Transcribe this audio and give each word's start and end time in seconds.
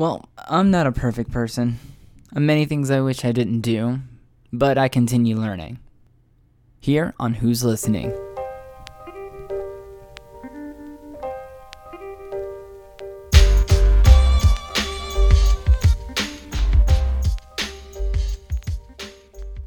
Well, 0.00 0.30
I'm 0.48 0.70
not 0.70 0.86
a 0.86 0.92
perfect 0.92 1.30
person. 1.30 1.78
Many 2.34 2.64
things 2.64 2.90
I 2.90 3.02
wish 3.02 3.22
I 3.22 3.32
didn't 3.32 3.60
do, 3.60 3.98
but 4.50 4.78
I 4.78 4.88
continue 4.88 5.36
learning. 5.36 5.78
Here 6.80 7.12
on 7.20 7.34
Who's 7.34 7.62
Listening. 7.62 8.10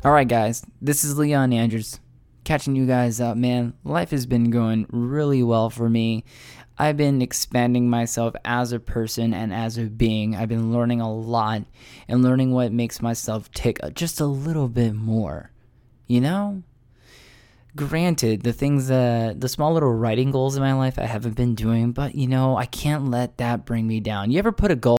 Alright, 0.03 0.27
guys, 0.27 0.65
this 0.81 1.03
is 1.03 1.15
Leon 1.15 1.53
Andrews. 1.53 1.99
Catching 2.43 2.75
you 2.75 2.85
guys 2.85 3.21
up, 3.21 3.37
man. 3.37 3.73
Life 3.83 4.11
has 4.11 4.25
been 4.25 4.49
going 4.49 4.85
really 4.89 5.41
well 5.43 5.69
for 5.69 5.89
me. 5.89 6.25
I've 6.77 6.97
been 6.97 7.21
expanding 7.21 7.89
myself 7.89 8.35
as 8.43 8.71
a 8.71 8.79
person 8.79 9.33
and 9.33 9.53
as 9.53 9.77
a 9.77 9.83
being. 9.83 10.35
I've 10.35 10.49
been 10.49 10.73
learning 10.73 10.99
a 10.99 11.13
lot 11.13 11.63
and 12.07 12.23
learning 12.23 12.51
what 12.51 12.73
makes 12.73 13.01
myself 13.01 13.49
tick 13.51 13.79
just 13.93 14.19
a 14.19 14.25
little 14.25 14.67
bit 14.67 14.93
more. 14.93 15.51
You 16.07 16.19
know? 16.19 16.63
Granted, 17.75 18.43
the 18.43 18.53
things 18.53 18.87
that 18.87 19.39
the 19.39 19.49
small 19.49 19.73
little 19.73 19.93
writing 19.93 20.31
goals 20.31 20.55
in 20.55 20.61
my 20.61 20.73
life 20.73 20.99
I 20.99 21.05
haven't 21.05 21.35
been 21.35 21.55
doing, 21.55 21.91
but 21.91 22.13
you 22.13 22.27
know, 22.27 22.57
I 22.57 22.65
can't 22.65 23.09
let 23.09 23.37
that 23.37 23.65
bring 23.65 23.87
me 23.87 23.99
down. 23.99 24.31
You 24.31 24.39
ever 24.39 24.51
put 24.51 24.69
a 24.69 24.75
goal 24.75 24.97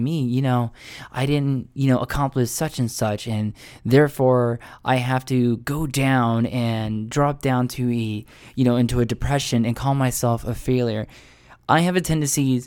me, 0.00 0.20
you 0.20 0.40
know, 0.40 0.70
I 1.10 1.26
didn't, 1.26 1.70
you 1.74 1.88
know, 1.88 1.98
accomplish 1.98 2.50
such 2.50 2.78
and 2.78 2.88
such, 2.88 3.26
and 3.26 3.52
therefore 3.84 4.60
I 4.84 4.94
have 4.94 5.24
to 5.24 5.56
go 5.56 5.88
down 5.88 6.46
and 6.46 7.10
drop 7.10 7.42
down 7.42 7.66
to 7.66 7.90
a, 7.90 8.24
you 8.54 8.64
know, 8.64 8.76
into 8.76 9.00
a 9.00 9.04
depression 9.04 9.66
and 9.66 9.74
call 9.74 9.96
myself 9.96 10.44
a 10.44 10.54
failure. 10.54 11.08
I 11.68 11.80
have 11.80 11.96
a 11.96 12.00
tendency 12.00 12.62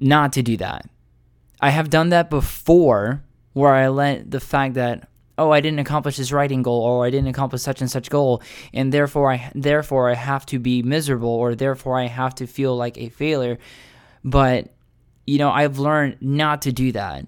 not 0.00 0.32
to 0.32 0.42
do 0.42 0.56
that. 0.56 0.88
I 1.60 1.68
have 1.68 1.90
done 1.90 2.08
that 2.08 2.30
before 2.30 3.22
where 3.52 3.74
I 3.74 3.88
let 3.88 4.30
the 4.30 4.40
fact 4.40 4.76
that 4.76 5.10
oh 5.36 5.50
I 5.50 5.60
didn't 5.60 5.80
accomplish 5.80 6.16
this 6.16 6.32
writing 6.32 6.62
goal 6.62 6.82
or 6.84 7.04
I 7.04 7.10
didn't 7.10 7.28
accomplish 7.28 7.60
such 7.60 7.82
and 7.82 7.90
such 7.90 8.08
goal 8.08 8.42
and 8.72 8.94
therefore 8.94 9.30
I 9.30 9.50
therefore 9.54 10.08
I 10.08 10.14
have 10.14 10.46
to 10.46 10.58
be 10.58 10.82
miserable 10.82 11.28
or 11.28 11.54
therefore 11.54 12.00
I 12.00 12.06
have 12.06 12.34
to 12.36 12.46
feel 12.46 12.74
like 12.74 12.96
a 12.96 13.10
failure. 13.10 13.58
But 14.24 14.72
you 15.26 15.38
know, 15.38 15.50
I've 15.50 15.78
learned 15.78 16.18
not 16.20 16.62
to 16.62 16.72
do 16.72 16.92
that. 16.92 17.26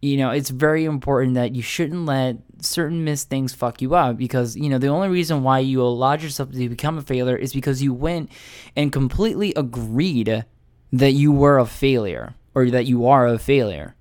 You 0.00 0.16
know, 0.16 0.30
it's 0.30 0.50
very 0.50 0.84
important 0.84 1.34
that 1.34 1.54
you 1.54 1.62
shouldn't 1.62 2.06
let 2.06 2.38
certain 2.60 3.04
missed 3.04 3.28
things 3.28 3.54
fuck 3.54 3.80
you 3.80 3.94
up 3.94 4.16
because, 4.16 4.56
you 4.56 4.68
know, 4.68 4.78
the 4.78 4.88
only 4.88 5.08
reason 5.08 5.42
why 5.42 5.60
you 5.60 5.80
allowed 5.82 6.22
yourself 6.22 6.50
to 6.50 6.68
become 6.68 6.98
a 6.98 7.02
failure 7.02 7.36
is 7.36 7.52
because 7.52 7.82
you 7.82 7.94
went 7.94 8.30
and 8.74 8.92
completely 8.92 9.52
agreed 9.54 10.44
that 10.92 11.12
you 11.12 11.30
were 11.30 11.58
a 11.58 11.66
failure 11.66 12.34
or 12.54 12.70
that 12.70 12.86
you 12.86 13.06
are 13.06 13.26
a 13.26 13.38
failure. 13.38 13.94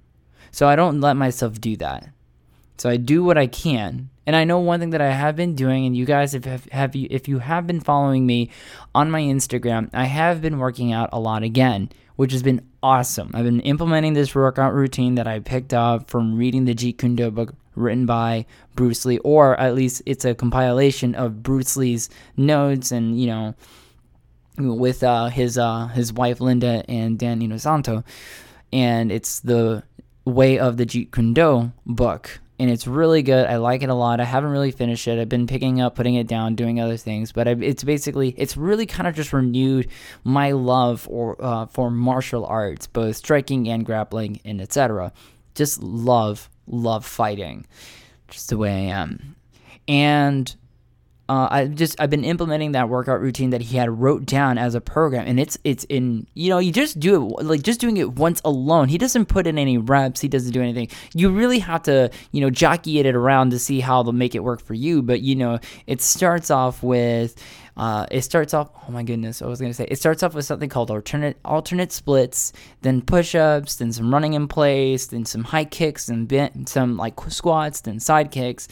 So 0.52 0.68
I 0.68 0.76
don't 0.76 1.02
let 1.02 1.16
myself 1.16 1.62
do 1.62 1.78
that. 1.78 2.10
So 2.78 2.90
I 2.90 2.98
do 2.98 3.24
what 3.24 3.38
I 3.38 3.46
can. 3.48 4.10
And 4.26 4.36
I 4.36 4.44
know 4.44 4.60
one 4.60 4.80
thing 4.80 4.92
that 4.92 5.02
I 5.02 5.12
have 5.12 5.36
been 5.36 5.56
doing, 5.56 5.86
and 5.86 5.96
you 5.96 6.06
guys 6.06 6.34
have, 6.34 6.46
have, 6.46 6.66
have 6.66 6.96
you, 6.96 7.08
if 7.12 7.28
you 7.28 7.40
have 7.40 7.68
been 7.68 7.80
following 7.80 8.26
me 8.26 8.50
on 8.94 9.12
my 9.12 9.22
Instagram, 9.22 9.90
I 9.94 10.06
have 10.06 10.42
been 10.42 10.58
working 10.58 10.92
out 10.92 11.10
a 11.12 11.20
lot 11.20 11.44
again 11.44 11.90
which 12.22 12.34
has 12.34 12.44
been 12.44 12.62
awesome. 12.84 13.32
I've 13.34 13.46
been 13.46 13.62
implementing 13.62 14.14
this 14.14 14.36
workout 14.36 14.76
routine 14.76 15.16
that 15.16 15.26
I 15.26 15.40
picked 15.40 15.74
up 15.74 16.08
from 16.08 16.38
reading 16.38 16.66
the 16.66 16.76
Jeet 16.76 17.00
Kune 17.00 17.16
Do 17.16 17.32
book 17.32 17.56
written 17.74 18.06
by 18.06 18.46
Bruce 18.76 19.06
Lee, 19.06 19.18
or 19.24 19.60
at 19.60 19.74
least 19.74 20.04
it's 20.06 20.24
a 20.24 20.36
compilation 20.36 21.16
of 21.16 21.42
Bruce 21.42 21.76
Lee's 21.76 22.12
notes 22.38 22.92
and, 22.92 23.20
you 23.20 23.26
know, 23.26 23.56
with 24.60 25.02
uh, 25.02 25.30
his 25.30 25.58
uh, 25.58 25.88
his 25.88 26.14
wife 26.14 26.40
Linda 26.40 26.86
and 26.88 27.18
Dan 27.18 27.42
Inosanto. 27.42 28.04
And 28.72 29.12
it's 29.12 29.40
the 29.40 29.82
Way 30.24 30.60
of 30.60 30.78
the 30.78 30.86
Jeet 30.86 31.12
Kune 31.12 31.34
Do 31.34 31.72
book 31.88 32.40
and 32.62 32.70
it's 32.70 32.86
really 32.86 33.24
good. 33.24 33.48
I 33.48 33.58
like 33.58 33.82
it 33.82 33.90
a 33.90 33.96
lot. 33.96 34.20
I 34.20 34.24
haven't 34.24 34.52
really 34.52 34.70
finished 34.70 35.08
it. 35.08 35.20
I've 35.20 35.28
been 35.28 35.48
picking 35.48 35.82
up, 35.82 35.96
putting 35.96 36.14
it 36.14 36.28
down, 36.28 36.54
doing 36.54 36.80
other 36.80 36.96
things, 36.96 37.32
but 37.32 37.48
it's 37.48 37.84
basically 37.84 38.36
it's 38.38 38.56
really 38.56 38.86
kind 38.86 39.08
of 39.08 39.16
just 39.16 39.34
renewed 39.34 39.88
my 40.24 40.52
love 40.52 41.08
or 41.10 41.44
uh, 41.44 41.66
for 41.66 41.90
martial 41.90 42.46
arts, 42.46 42.86
both 42.86 43.16
striking 43.16 43.68
and 43.68 43.84
grappling 43.84 44.42
and 44.46 44.62
etc. 44.62 45.12
Just 45.56 45.82
love 45.82 46.52
love 46.68 47.04
fighting, 47.04 47.66
just 48.28 48.50
the 48.50 48.58
way 48.58 48.70
I 48.70 49.02
am, 49.02 49.36
and 49.88 50.56
uh, 51.32 51.48
I 51.50 51.68
just 51.68 51.96
I've 51.98 52.10
been 52.10 52.26
implementing 52.26 52.74
that 52.74 52.90
workout 52.90 53.22
routine 53.22 53.52
that 53.52 53.62
he 53.62 53.78
had 53.78 53.90
wrote 53.90 54.26
down 54.26 54.58
as 54.58 54.76
a 54.76 54.82
program, 54.82 55.26
and 55.26 55.40
it's 55.40 55.58
it's 55.64 55.86
in 55.86 56.28
you 56.34 56.50
know 56.50 56.60
you 56.60 56.74
just 56.74 57.00
do 57.00 57.30
it 57.40 57.46
like 57.46 57.62
just 57.62 57.80
doing 57.80 57.96
it 57.96 58.12
once 58.16 58.42
alone. 58.44 58.90
He 58.90 58.98
doesn't 58.98 59.28
put 59.28 59.48
in 59.48 59.58
any 59.58 59.78
reps. 59.78 60.20
He 60.20 60.28
doesn't 60.28 60.52
do 60.52 60.62
anything. 60.62 60.90
You 61.14 61.30
really 61.30 61.60
have 61.60 61.84
to 61.84 62.12
you 62.34 62.42
know 62.42 62.50
jockey 62.50 63.00
it 63.00 63.16
around 63.16 63.52
to 63.52 63.60
see 63.60 63.80
how 63.80 64.04
they'll 64.04 64.12
make 64.12 64.36
it 64.36 64.44
work 64.44 64.62
for 64.62 64.74
you. 64.74 65.02
But 65.02 65.22
you 65.22 65.38
know 65.38 65.60
it 65.88 66.02
starts 66.02 66.52
off 66.52 66.84
with 66.84 67.42
uh, 67.78 68.08
it 68.12 68.24
starts 68.24 68.54
off. 68.54 68.70
Oh 68.86 68.92
my 68.92 69.04
goodness, 69.04 69.42
I 69.42 69.46
was 69.46 69.62
gonna 69.62 69.74
say 69.74 69.86
it 69.90 70.00
starts 70.00 70.24
off 70.24 70.34
with 70.34 70.44
something 70.44 70.68
called 70.68 70.92
alternate 70.92 71.38
alternate 71.46 71.94
splits, 71.94 72.52
then 72.82 73.02
push-ups, 73.02 73.78
then 73.78 73.94
some 73.94 74.14
running 74.14 74.34
in 74.34 74.50
place, 74.50 75.06
then 75.08 75.24
some 75.24 75.46
high 75.46 75.64
kicks, 75.64 76.10
and 76.10 76.68
some 76.68 76.98
like 76.98 77.18
squats, 77.30 77.80
then 77.80 78.02
side 78.02 78.32
kicks 78.32 78.68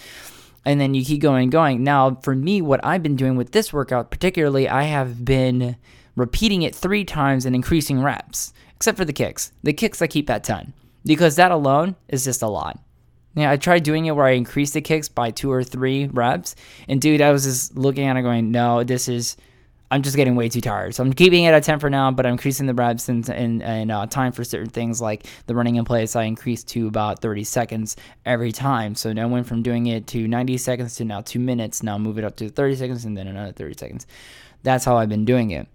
and 0.65 0.79
then 0.79 0.93
you 0.93 1.03
keep 1.03 1.21
going 1.21 1.43
and 1.43 1.51
going. 1.51 1.83
Now, 1.83 2.15
for 2.23 2.35
me, 2.35 2.61
what 2.61 2.83
I've 2.83 3.03
been 3.03 3.15
doing 3.15 3.35
with 3.35 3.51
this 3.51 3.71
workout, 3.73 4.11
particularly, 4.11 4.67
I 4.67 4.83
have 4.83 5.23
been 5.23 5.75
repeating 6.15 6.61
it 6.63 6.75
three 6.75 7.05
times 7.05 7.45
and 7.45 7.55
increasing 7.55 8.01
reps, 8.01 8.53
except 8.75 8.97
for 8.97 9.05
the 9.05 9.13
kicks. 9.13 9.51
The 9.63 9.73
kicks 9.73 10.01
I 10.01 10.07
keep 10.07 10.29
at 10.29 10.43
10 10.43 10.73
because 11.05 11.35
that 11.37 11.51
alone 11.51 11.95
is 12.07 12.23
just 12.23 12.41
a 12.41 12.47
lot. 12.47 12.79
Yeah, 13.35 13.51
I 13.51 13.57
tried 13.57 13.83
doing 13.83 14.05
it 14.05 14.15
where 14.15 14.25
I 14.25 14.31
increased 14.31 14.73
the 14.73 14.81
kicks 14.81 15.07
by 15.07 15.31
two 15.31 15.51
or 15.51 15.63
three 15.63 16.07
reps, 16.07 16.55
and 16.87 16.99
dude, 16.99 17.21
I 17.21 17.31
was 17.31 17.43
just 17.43 17.77
looking 17.77 18.05
at 18.05 18.17
it 18.17 18.23
going, 18.23 18.51
no, 18.51 18.83
this 18.83 19.07
is 19.07 19.37
I'm 19.91 20.03
just 20.03 20.15
getting 20.15 20.35
way 20.35 20.49
too 20.49 20.61
tired. 20.61 20.93
So 20.93 21.03
I'm 21.03 21.13
keeping 21.13 21.45
it 21.45 21.53
at 21.53 21.63
10 21.63 21.79
for 21.79 21.89
now, 21.89 22.11
but 22.11 22.25
I'm 22.25 22.33
increasing 22.33 22.67
the 22.67 22.75
reps 22.75 23.09
and, 23.09 23.27
and, 23.29 23.63
and 23.63 23.91
uh, 23.91 24.05
time 24.05 24.31
for 24.31 24.43
certain 24.43 24.69
things 24.69 25.01
like 25.01 25.25
the 25.47 25.55
running 25.55 25.77
in 25.77 25.85
place. 25.85 26.15
I 26.15 26.23
increased 26.23 26.67
to 26.69 26.87
about 26.87 27.21
30 27.21 27.43
seconds 27.43 27.95
every 28.25 28.51
time. 28.51 28.93
So 28.93 29.11
now 29.13 29.23
I 29.23 29.25
went 29.25 29.47
from 29.47 29.63
doing 29.63 29.87
it 29.87 30.05
to 30.07 30.27
90 30.27 30.57
seconds 30.57 30.95
to 30.97 31.05
now 31.05 31.21
two 31.21 31.39
minutes. 31.39 31.81
Now 31.81 31.97
move 31.97 32.19
it 32.19 32.23
up 32.23 32.35
to 32.37 32.49
30 32.49 32.75
seconds 32.75 33.05
and 33.05 33.17
then 33.17 33.27
another 33.27 33.51
30 33.51 33.75
seconds. 33.77 34.07
That's 34.61 34.85
how 34.85 34.97
I've 34.97 35.09
been 35.09 35.25
doing 35.25 35.51
it. 35.51 35.67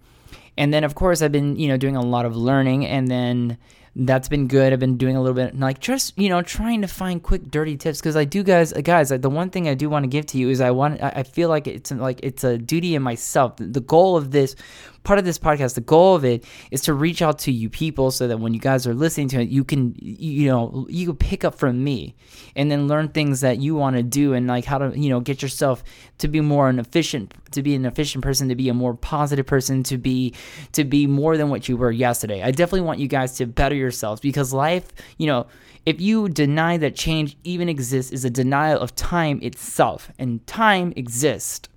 And 0.56 0.72
then 0.72 0.84
of 0.84 0.94
course 0.94 1.20
I've 1.20 1.32
been, 1.32 1.56
you 1.56 1.66
know, 1.66 1.76
doing 1.76 1.96
a 1.96 2.02
lot 2.02 2.24
of 2.24 2.36
learning 2.36 2.86
and 2.86 3.08
then 3.08 3.58
that's 3.96 4.28
been 4.28 4.48
good. 4.48 4.72
I've 4.72 4.80
been 4.80 4.96
doing 4.96 5.16
a 5.16 5.22
little 5.22 5.36
bit 5.36 5.58
like 5.58 5.80
just 5.80 6.18
you 6.18 6.28
know 6.28 6.42
trying 6.42 6.82
to 6.82 6.88
find 6.88 7.22
quick 7.22 7.50
dirty 7.50 7.76
tips 7.76 8.00
because 8.00 8.16
I 8.16 8.24
do 8.24 8.42
guys 8.42 8.72
guys 8.72 9.10
the 9.10 9.30
one 9.30 9.50
thing 9.50 9.68
I 9.68 9.74
do 9.74 9.88
want 9.88 10.02
to 10.02 10.08
give 10.08 10.26
to 10.26 10.38
you 10.38 10.50
is 10.50 10.60
I 10.60 10.72
want 10.72 11.00
I 11.02 11.22
feel 11.22 11.48
like 11.48 11.66
it's 11.66 11.92
like 11.92 12.20
it's 12.22 12.42
a 12.42 12.58
duty 12.58 12.94
in 12.94 13.02
myself. 13.02 13.54
The 13.58 13.80
goal 13.80 14.16
of 14.16 14.32
this 14.32 14.56
part 15.04 15.18
of 15.18 15.24
this 15.24 15.38
podcast, 15.38 15.74
the 15.74 15.80
goal 15.80 16.16
of 16.16 16.24
it 16.24 16.44
is 16.70 16.80
to 16.82 16.94
reach 16.94 17.22
out 17.22 17.38
to 17.40 17.52
you 17.52 17.70
people 17.70 18.10
so 18.10 18.26
that 18.26 18.40
when 18.40 18.54
you 18.54 18.60
guys 18.60 18.86
are 18.86 18.94
listening 18.94 19.28
to 19.28 19.42
it, 19.42 19.48
you 19.48 19.62
can, 19.62 19.94
you 19.98 20.48
know, 20.48 20.86
you 20.88 21.06
can 21.06 21.16
pick 21.16 21.44
up 21.44 21.54
from 21.54 21.84
me 21.84 22.16
and 22.56 22.70
then 22.70 22.88
learn 22.88 23.08
things 23.08 23.42
that 23.42 23.58
you 23.58 23.74
want 23.74 23.96
to 23.96 24.02
do 24.02 24.32
and 24.32 24.46
like 24.46 24.64
how 24.64 24.78
to, 24.78 24.98
you 24.98 25.10
know, 25.10 25.20
get 25.20 25.42
yourself 25.42 25.84
to 26.18 26.26
be 26.26 26.40
more 26.40 26.68
an 26.68 26.78
efficient, 26.78 27.34
to 27.52 27.62
be 27.62 27.74
an 27.74 27.84
efficient 27.84 28.24
person, 28.24 28.48
to 28.48 28.56
be 28.56 28.68
a 28.68 28.74
more 28.74 28.94
positive 28.94 29.46
person, 29.46 29.82
to 29.84 29.98
be, 29.98 30.34
to 30.72 30.84
be 30.84 31.06
more 31.06 31.36
than 31.36 31.50
what 31.50 31.68
you 31.68 31.76
were 31.76 31.92
yesterday. 31.92 32.42
I 32.42 32.50
definitely 32.50 32.82
want 32.82 32.98
you 32.98 33.06
guys 33.06 33.36
to 33.36 33.46
better 33.46 33.74
yourselves 33.74 34.20
because 34.20 34.52
life, 34.52 34.88
you 35.18 35.26
know, 35.26 35.46
if 35.86 36.00
you 36.00 36.30
deny 36.30 36.78
that 36.78 36.96
change 36.96 37.36
even 37.44 37.68
exists, 37.68 38.10
is 38.10 38.24
a 38.24 38.30
denial 38.30 38.80
of 38.80 38.96
time 38.96 39.38
itself. 39.42 40.10
And 40.18 40.46
time 40.46 40.94
exists, 40.96 41.68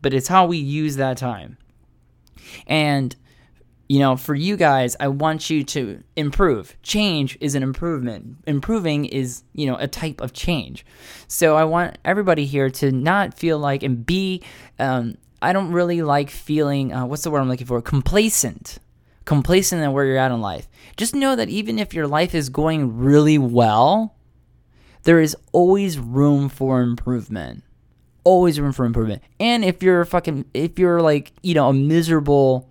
but 0.00 0.14
it's 0.14 0.28
how 0.28 0.46
we 0.46 0.56
use 0.56 0.96
that 0.96 1.18
time. 1.18 1.58
And 2.66 3.14
you 3.90 3.98
know, 3.98 4.14
for 4.14 4.36
you 4.36 4.56
guys, 4.56 4.94
I 5.00 5.08
want 5.08 5.50
you 5.50 5.64
to 5.64 6.00
improve. 6.14 6.80
Change 6.80 7.36
is 7.40 7.56
an 7.56 7.64
improvement. 7.64 8.36
Improving 8.46 9.04
is, 9.04 9.42
you 9.52 9.66
know, 9.66 9.74
a 9.80 9.88
type 9.88 10.20
of 10.20 10.32
change. 10.32 10.86
So 11.26 11.56
I 11.56 11.64
want 11.64 11.98
everybody 12.04 12.46
here 12.46 12.70
to 12.70 12.92
not 12.92 13.34
feel 13.34 13.58
like 13.58 13.82
and 13.82 14.06
be, 14.06 14.44
um, 14.78 15.16
I 15.42 15.52
don't 15.52 15.72
really 15.72 16.02
like 16.02 16.30
feeling, 16.30 16.92
uh, 16.92 17.04
what's 17.04 17.24
the 17.24 17.32
word 17.32 17.40
I'm 17.40 17.48
looking 17.48 17.66
for? 17.66 17.82
Complacent. 17.82 18.78
Complacent 19.24 19.82
in 19.82 19.90
where 19.90 20.04
you're 20.04 20.18
at 20.18 20.30
in 20.30 20.40
life. 20.40 20.68
Just 20.96 21.12
know 21.12 21.34
that 21.34 21.48
even 21.48 21.80
if 21.80 21.92
your 21.92 22.06
life 22.06 22.32
is 22.32 22.48
going 22.48 22.96
really 22.96 23.38
well, 23.38 24.14
there 25.02 25.18
is 25.18 25.36
always 25.50 25.98
room 25.98 26.48
for 26.48 26.80
improvement 26.80 27.64
always 28.24 28.60
room 28.60 28.72
for 28.72 28.84
improvement. 28.84 29.22
And 29.38 29.64
if 29.64 29.82
you're 29.82 30.04
fucking, 30.04 30.44
if 30.54 30.78
you're 30.78 31.00
like, 31.00 31.32
you 31.42 31.54
know, 31.54 31.68
a 31.68 31.72
miserable, 31.72 32.68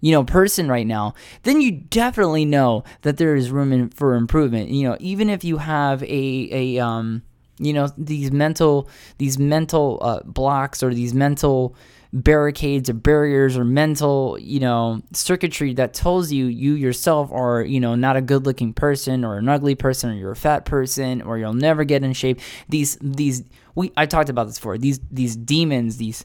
you 0.00 0.12
know, 0.12 0.24
person 0.24 0.68
right 0.68 0.86
now, 0.86 1.14
then 1.42 1.60
you 1.60 1.72
definitely 1.72 2.44
know 2.44 2.84
that 3.02 3.16
there 3.16 3.34
is 3.36 3.50
room 3.50 3.72
in, 3.72 3.90
for 3.90 4.14
improvement. 4.14 4.70
You 4.70 4.88
know, 4.88 4.96
even 5.00 5.28
if 5.30 5.44
you 5.44 5.58
have 5.58 6.02
a, 6.02 6.48
a, 6.50 6.78
um, 6.78 7.22
you 7.58 7.72
know, 7.72 7.88
these 7.98 8.32
mental, 8.32 8.88
these 9.18 9.38
mental 9.38 9.98
uh, 10.00 10.20
blocks 10.24 10.82
or 10.82 10.94
these 10.94 11.12
mental, 11.14 11.76
barricades 12.12 12.90
or 12.90 12.94
barriers 12.94 13.56
or 13.56 13.64
mental, 13.64 14.36
you 14.40 14.60
know, 14.60 15.00
circuitry 15.12 15.74
that 15.74 15.94
tells 15.94 16.32
you 16.32 16.46
you 16.46 16.74
yourself 16.74 17.30
are, 17.32 17.62
you 17.62 17.80
know, 17.80 17.94
not 17.94 18.16
a 18.16 18.20
good 18.20 18.46
looking 18.46 18.72
person 18.72 19.24
or 19.24 19.38
an 19.38 19.48
ugly 19.48 19.74
person 19.74 20.10
or 20.10 20.14
you're 20.14 20.32
a 20.32 20.36
fat 20.36 20.64
person 20.64 21.22
or 21.22 21.38
you'll 21.38 21.52
never 21.52 21.84
get 21.84 22.02
in 22.02 22.12
shape. 22.12 22.40
These 22.68 22.98
these 23.00 23.44
we 23.74 23.92
I 23.96 24.06
talked 24.06 24.28
about 24.28 24.46
this 24.46 24.58
before. 24.58 24.78
These 24.78 25.00
these 25.10 25.36
demons, 25.36 25.98
these 25.98 26.24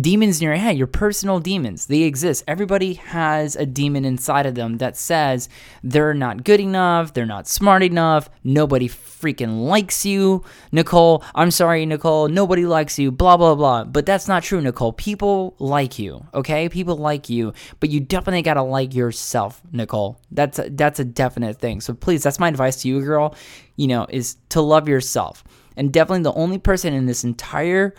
demons 0.00 0.40
in 0.40 0.46
your 0.46 0.54
head, 0.54 0.78
your 0.78 0.86
personal 0.86 1.38
demons, 1.38 1.86
they 1.86 2.02
exist. 2.02 2.44
Everybody 2.48 2.94
has 2.94 3.56
a 3.56 3.66
demon 3.66 4.04
inside 4.04 4.46
of 4.46 4.54
them 4.54 4.78
that 4.78 4.96
says 4.96 5.48
they're 5.82 6.14
not 6.14 6.44
good 6.44 6.60
enough, 6.60 7.12
they're 7.12 7.26
not 7.26 7.46
smart 7.46 7.82
enough, 7.82 8.30
nobody 8.42 8.88
freaking 8.88 9.66
likes 9.66 10.06
you. 10.06 10.44
Nicole, 10.72 11.22
I'm 11.34 11.50
sorry, 11.50 11.84
Nicole, 11.84 12.28
nobody 12.28 12.64
likes 12.64 12.98
you, 12.98 13.12
blah, 13.12 13.36
blah, 13.36 13.54
blah. 13.54 13.84
But 13.84 14.06
that's 14.06 14.28
not 14.28 14.42
true, 14.42 14.60
Nicole. 14.60 14.92
People 14.94 15.54
like 15.58 15.98
you, 15.98 16.26
okay? 16.32 16.68
People 16.68 16.96
like 16.96 17.28
you, 17.28 17.52
but 17.78 17.90
you 17.90 18.00
definitely 18.00 18.42
gotta 18.42 18.62
like 18.62 18.94
yourself, 18.94 19.60
Nicole. 19.72 20.18
That's 20.30 20.58
a, 20.58 20.70
that's 20.70 21.00
a 21.00 21.04
definite 21.04 21.58
thing. 21.58 21.82
So 21.82 21.92
please, 21.92 22.22
that's 22.22 22.40
my 22.40 22.48
advice 22.48 22.80
to 22.82 22.88
you, 22.88 23.02
girl, 23.02 23.34
you 23.76 23.88
know, 23.88 24.06
is 24.08 24.36
to 24.50 24.62
love 24.62 24.88
yourself. 24.88 25.44
And 25.76 25.92
definitely 25.92 26.22
the 26.22 26.34
only 26.34 26.58
person 26.58 26.94
in 26.94 27.06
this 27.06 27.24
entire 27.24 27.94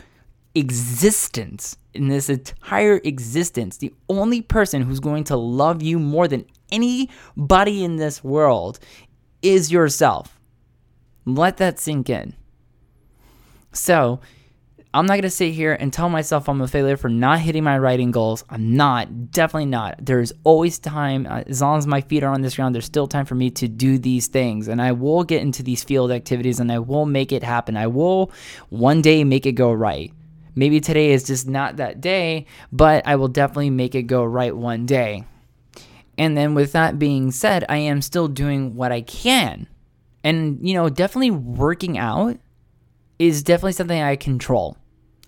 existence, 0.56 1.78
in 1.94 2.08
this 2.08 2.30
entire 2.30 3.00
existence, 3.04 3.78
the 3.78 3.94
only 4.10 4.42
person 4.42 4.82
who's 4.82 5.00
going 5.00 5.24
to 5.26 5.36
love 5.36 5.82
you 5.82 6.00
more 6.00 6.28
than 6.28 6.46
anybody 6.72 7.84
in 7.84 7.98
this 7.98 8.24
world 8.24 8.80
is 9.42 9.72
yourself. 9.72 10.40
Let 11.26 11.58
that 11.58 11.80
sink 11.80 12.10
in. 12.10 12.36
So, 13.72 14.20
I'm 14.96 15.08
not 15.08 15.14
going 15.14 15.24
to 15.24 15.30
sit 15.32 15.56
here 15.56 15.74
and 15.74 15.92
tell 15.92 16.08
myself 16.08 16.48
I'm 16.48 16.62
a 16.62 16.68
failure 16.68 16.98
for 16.98 17.10
not 17.10 17.40
hitting 17.40 17.64
my 17.64 17.80
writing 17.80 18.12
goals. 18.12 18.44
I'm 18.48 18.76
not. 18.76 19.32
Definitely 19.32 19.66
not. 19.66 19.96
There's 20.06 20.32
always 20.44 20.78
time. 20.78 21.26
Uh, 21.28 21.42
as 21.48 21.62
long 21.62 21.80
as 21.80 21.88
my 21.88 22.02
feet 22.02 22.22
are 22.22 22.32
on 22.32 22.42
this 22.42 22.56
ground, 22.56 22.76
there's 22.76 22.86
still 22.86 23.08
time 23.08 23.26
for 23.26 23.34
me 23.34 23.50
to 23.52 23.68
do 23.68 23.98
these 23.98 24.28
things. 24.28 24.68
And 24.68 24.80
I 24.80 24.92
will 24.92 25.24
get 25.24 25.42
into 25.42 25.64
these 25.64 25.84
field 25.84 26.12
activities 26.12 26.60
and 26.60 26.72
I 26.72 26.78
will 26.78 27.08
make 27.08 27.32
it 27.32 27.42
happen. 27.42 27.76
I 27.76 27.88
will 27.88 28.32
one 28.70 29.02
day 29.02 29.24
make 29.24 29.48
it 29.48 29.54
go 29.54 29.74
right. 29.74 30.14
Maybe 30.56 30.80
today 30.80 31.12
is 31.12 31.24
just 31.24 31.48
not 31.48 31.78
that 31.78 32.02
day, 32.02 32.46
but 32.72 33.08
I 33.08 33.16
will 33.16 33.28
definitely 33.28 33.72
make 33.72 33.96
it 33.96 34.04
go 34.04 34.24
right 34.24 34.56
one 34.56 34.86
day. 34.86 35.26
And 36.18 36.38
then, 36.38 36.54
with 36.54 36.74
that 36.74 37.00
being 37.00 37.32
said, 37.32 37.66
I 37.70 37.78
am 37.78 38.02
still 38.02 38.28
doing 38.28 38.76
what 38.76 38.92
I 38.92 39.02
can. 39.02 39.68
And, 40.24 40.60
you 40.62 40.76
know, 40.76 40.90
definitely 40.90 41.32
working 41.32 41.98
out 41.98 42.38
is 43.18 43.44
definitely 43.44 43.74
something 43.74 44.02
I 44.02 44.16
control. 44.16 44.78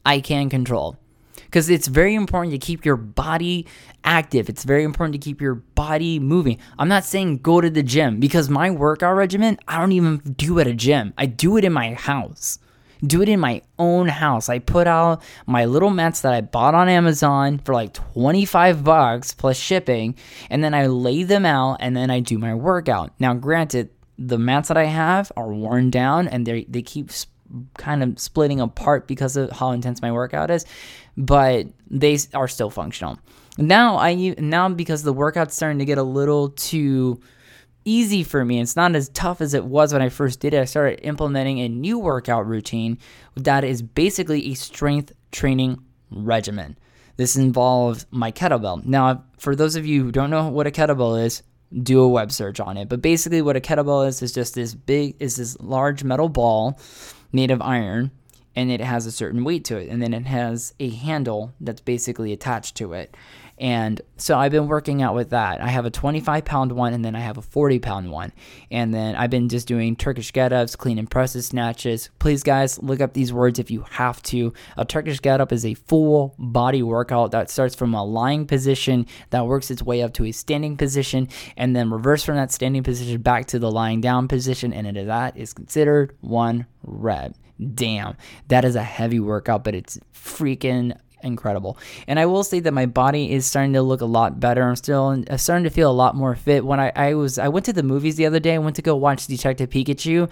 I 0.06 0.19
can 0.19 0.50
control. 0.50 0.98
Because 1.45 1.69
it's 1.69 1.88
very 1.88 2.13
important 2.13 2.51
to 2.51 2.57
keep 2.57 2.86
your 2.86 2.98
body 2.98 3.66
active. 4.04 4.48
It's 4.48 4.63
very 4.63 4.83
important 4.83 5.13
to 5.13 5.25
keep 5.25 5.42
your 5.42 5.56
body 5.56 6.19
moving. 6.19 6.60
I'm 6.77 6.88
not 6.88 7.04
saying 7.04 7.38
go 7.38 7.62
to 7.62 7.69
the 7.69 7.83
gym 7.83 8.19
because 8.19 8.50
my 8.50 8.69
workout 8.69 9.16
regimen, 9.16 9.57
I 9.68 9.80
don't 9.80 9.92
even 9.92 10.18
do 10.38 10.60
at 10.60 10.68
a 10.68 10.74
gym. 10.74 11.13
I 11.18 11.25
do 11.25 11.57
it 11.57 11.66
in 11.66 11.74
my 11.74 11.94
house 11.94 12.60
do 13.06 13.22
it 13.22 13.30
in 13.30 13.40
my 13.40 13.62
own 13.80 14.08
house. 14.08 14.50
I 14.50 14.60
put 14.60 14.88
out 14.88 15.22
my 15.46 15.66
little 15.66 15.90
mats 15.90 16.22
that 16.22 16.34
I 16.34 16.42
bought 16.42 16.76
on 16.76 16.90
Amazon 16.90 17.60
for 17.60 17.74
like 17.74 17.94
25 17.94 18.84
bucks 18.84 19.34
plus 19.34 19.58
shipping, 19.58 20.16
and 20.50 20.64
then 20.64 20.74
I 20.74 20.88
lay 20.88 21.24
them 21.24 21.46
out 21.46 21.78
and 21.80 21.96
then 21.96 22.10
I 22.10 22.20
do 22.20 22.38
my 22.38 22.54
workout. 22.54 23.14
Now, 23.20 23.34
granted, 23.34 23.90
the 24.18 24.38
mats 24.38 24.70
that 24.70 24.78
I 24.78 24.86
have 24.86 25.32
are 25.36 25.52
worn 25.52 25.90
down 25.90 26.28
and 26.28 26.46
they 26.46 26.66
they 26.66 26.82
keep 26.82 27.12
sp- 27.12 27.32
kind 27.78 28.02
of 28.02 28.20
splitting 28.20 28.60
apart 28.60 29.08
because 29.08 29.36
of 29.36 29.52
how 29.52 29.72
intense 29.72 30.02
my 30.02 30.12
workout 30.12 30.50
is, 30.50 30.66
but 31.18 31.68
they 31.90 32.18
are 32.34 32.48
still 32.48 32.70
functional. 32.70 33.20
Now 33.58 33.98
I 33.98 34.36
now 34.38 34.70
because 34.70 35.04
the 35.04 35.14
workout's 35.14 35.56
starting 35.56 35.80
to 35.80 35.86
get 35.86 35.98
a 35.98 36.04
little 36.04 36.50
too 36.50 37.20
easy 37.86 38.24
for 38.24 38.44
me. 38.44 38.60
It's 38.60 38.76
not 38.76 38.96
as 38.96 39.10
tough 39.10 39.40
as 39.42 39.54
it 39.54 39.64
was 39.64 39.94
when 39.94 40.02
I 40.02 40.10
first 40.10 40.40
did 40.40 40.54
it. 40.54 40.62
I 40.62 40.66
started 40.66 41.06
implementing 41.06 41.60
a 41.60 41.70
new 41.70 42.00
workout 42.00 42.46
routine 42.48 42.98
that 43.36 43.64
is 43.64 43.82
basically 43.82 44.52
a 44.52 44.56
strength 44.56 45.14
training 45.32 45.82
regimen. 46.12 46.78
This 47.18 47.38
involves 47.38 48.06
my 48.12 48.32
kettlebell. 48.32 48.84
Now, 48.86 49.24
for 49.38 49.56
those 49.56 49.76
of 49.76 49.86
you 49.86 50.04
who 50.04 50.12
don't 50.12 50.30
know 50.30 50.50
what 50.50 50.68
a 50.68 50.72
kettlebell 50.72 51.24
is, 51.24 51.44
do 51.82 52.02
a 52.02 52.08
web 52.08 52.32
search 52.32 52.60
on 52.60 52.78
it. 52.78 52.90
But 52.90 53.02
basically 53.02 53.42
what 53.42 53.56
a 53.56 53.62
kettlebell 53.62 54.08
is 54.08 54.22
is 54.22 54.32
just 54.32 54.56
this 54.56 54.74
big 54.74 55.16
is 55.20 55.38
this 55.38 55.58
large 55.60 56.04
metal 56.04 56.30
ball 56.30 56.80
made 57.32 57.52
of 57.52 57.62
iron 57.62 58.12
and 58.56 58.72
it 58.72 58.81
has 58.81 59.06
a 59.06 59.12
certain 59.12 59.44
weight 59.44 59.66
to 59.66 59.78
it 59.78 59.90
and 59.90 60.02
then 60.02 60.13
it 60.13 60.25
has 60.25 60.74
a 60.80 60.90
handle 60.90 61.54
that's 61.60 61.81
basically 61.81 62.31
attached 62.31 62.75
to 62.78 62.94
it. 62.94 63.16
And 63.57 64.02
so 64.18 64.38
I've 64.38 64.52
been 64.52 64.68
working 64.68 65.02
out 65.02 65.16
with 65.16 65.30
that. 65.30 65.62
I 65.62 65.68
have 65.68 65.86
a 65.86 65.90
25 65.90 66.44
pound 66.44 66.74
one 66.74 66.94
and 66.94 67.06
then 67.06 67.16
I 67.16 67.22
have 67.22 67.38
a 67.38 67.42
40 67.42 67.80
pound 67.80 68.12
one. 68.12 68.34
And 68.69 68.94
then 68.94 69.16
I've 69.16 69.30
been 69.30 69.48
just 69.48 69.68
doing 69.68 69.96
Turkish 69.96 70.34
get 70.34 70.52
ups, 70.52 70.75
clean 70.75 71.00
and 71.00 71.10
presses, 71.10 71.48
snatches. 71.48 72.10
Please, 72.19 72.44
guys, 72.44 72.81
look 72.84 73.00
up 73.00 73.13
these 73.13 73.31
words 73.31 73.57
if 73.57 73.72
you 73.72 73.86
have 73.92 74.22
to. 74.24 74.54
A 74.78 74.84
Turkish 74.84 75.22
get 75.22 75.40
up 75.40 75.54
is 75.54 75.66
a 75.66 75.74
full 75.74 76.36
body 76.38 76.84
workout 76.84 77.31
that 77.31 77.50
starts 77.50 77.75
from 77.75 77.94
a 77.94 78.04
lying 78.04 78.46
position 78.46 79.06
that 79.30 79.46
works 79.46 79.72
its 79.72 79.81
way 79.81 80.01
up 80.01 80.13
to 80.16 80.25
a 80.25 80.31
standing 80.34 80.75
position 80.75 81.30
and 81.56 81.75
then 81.75 81.90
reverse 81.90 82.24
from 82.24 82.36
that 82.36 82.51
standing 82.51 82.84
position 82.84 83.22
back 83.22 83.46
to 83.48 83.60
the 83.60 83.72
lying 83.72 84.01
down 84.01 84.28
position. 84.28 84.74
And 84.74 84.96
that 85.10 85.38
is 85.38 85.54
considered 85.54 86.16
one 86.19 86.66
rep 86.84 87.36
damn, 87.74 88.18
that 88.48 88.66
is 88.66 88.75
a 88.75 88.84
heavy 88.84 89.19
workout, 89.19 89.63
but 89.63 89.75
it's 89.75 90.00
freaking 90.13 90.98
incredible. 91.25 91.78
And 92.07 92.19
I 92.19 92.25
will 92.28 92.44
say 92.44 92.60
that 92.62 92.72
my 92.72 92.86
body 92.86 93.31
is 93.31 93.46
starting 93.46 93.74
to 93.74 93.81
look 93.81 94.02
a 94.02 94.06
lot 94.06 94.40
better. 94.40 94.63
I'm 94.63 94.75
still 94.75 95.07
I'm 95.07 95.38
starting 95.38 95.63
to 95.66 95.69
feel 95.69 95.90
a 95.90 95.94
lot 95.94 96.16
more 96.16 96.36
fit. 96.36 96.66
When 96.66 96.80
I, 96.80 96.92
I 96.96 97.13
was 97.16 97.38
I 97.38 97.48
went 97.48 97.66
to 97.66 97.74
the 97.74 97.84
movies 97.84 98.16
the 98.16 98.25
other 98.25 98.40
day. 98.40 98.56
I 98.56 98.60
went 98.60 98.75
to 98.78 98.81
go 98.81 98.96
watch 98.96 99.28
Detective 99.28 99.69
Pikachu 99.69 100.30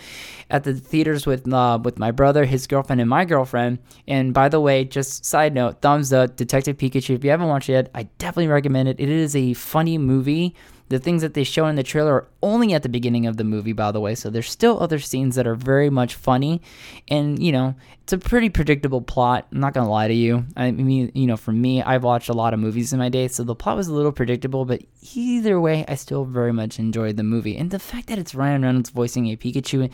at 0.49 0.63
the 0.63 0.73
theaters 0.73 1.25
with 1.25 1.51
uh, 1.51 1.79
with 1.83 1.99
my 1.99 2.11
brother, 2.11 2.45
his 2.45 2.67
girlfriend, 2.67 3.01
and 3.01 3.09
my 3.09 3.25
girlfriend. 3.25 3.79
And 4.07 4.33
by 4.33 4.49
the 4.49 4.61
way, 4.61 4.85
just 4.85 5.25
side 5.25 5.53
note, 5.53 5.81
thumbs 5.81 6.13
up, 6.13 6.35
Detective 6.35 6.77
Pikachu. 6.77 7.15
If 7.15 7.23
you 7.23 7.31
haven't 7.31 7.47
watched 7.47 7.69
it 7.69 7.73
yet, 7.73 7.89
I 7.93 8.03
definitely 8.19 8.47
recommend 8.47 8.87
it. 8.89 8.99
It 8.99 9.09
is 9.09 9.35
a 9.35 9.53
funny 9.53 9.97
movie 9.97 10.55
the 10.93 10.99
things 10.99 11.23
that 11.23 11.33
they 11.33 11.43
show 11.43 11.65
in 11.65 11.75
the 11.75 11.81
trailer 11.81 12.13
are 12.13 12.27
only 12.43 12.71
at 12.75 12.83
the 12.83 12.89
beginning 12.89 13.25
of 13.25 13.37
the 13.37 13.43
movie, 13.43 13.73
by 13.73 13.91
the 13.91 13.99
way. 13.99 14.13
So 14.13 14.29
there's 14.29 14.49
still 14.49 14.79
other 14.79 14.99
scenes 14.99 15.33
that 15.35 15.47
are 15.47 15.55
very 15.55 15.89
much 15.89 16.13
funny. 16.13 16.61
And, 17.07 17.41
you 17.41 17.51
know, 17.51 17.73
it's 18.03 18.13
a 18.13 18.19
pretty 18.19 18.49
predictable 18.49 19.01
plot. 19.01 19.47
I'm 19.51 19.59
not 19.59 19.73
going 19.73 19.87
to 19.87 19.91
lie 19.91 20.07
to 20.07 20.13
you. 20.13 20.45
I 20.55 20.69
mean, 20.69 21.11
you 21.15 21.25
know, 21.25 21.35
for 21.35 21.51
me, 21.51 21.81
I've 21.81 22.03
watched 22.03 22.29
a 22.29 22.33
lot 22.33 22.53
of 22.53 22.59
movies 22.59 22.93
in 22.93 22.99
my 22.99 23.09
day. 23.09 23.27
So 23.27 23.43
the 23.43 23.55
plot 23.55 23.75
was 23.75 23.87
a 23.87 23.93
little 23.93 24.11
predictable. 24.11 24.65
But 24.65 24.83
either 25.15 25.59
way, 25.59 25.83
I 25.87 25.95
still 25.95 26.25
very 26.25 26.53
much 26.53 26.77
enjoyed 26.77 27.17
the 27.17 27.23
movie. 27.23 27.57
And 27.57 27.71
the 27.71 27.79
fact 27.79 28.05
that 28.07 28.19
it's 28.19 28.35
Ryan 28.35 28.61
Reynolds 28.61 28.91
voicing 28.91 29.25
a 29.31 29.35
Pikachu, 29.35 29.91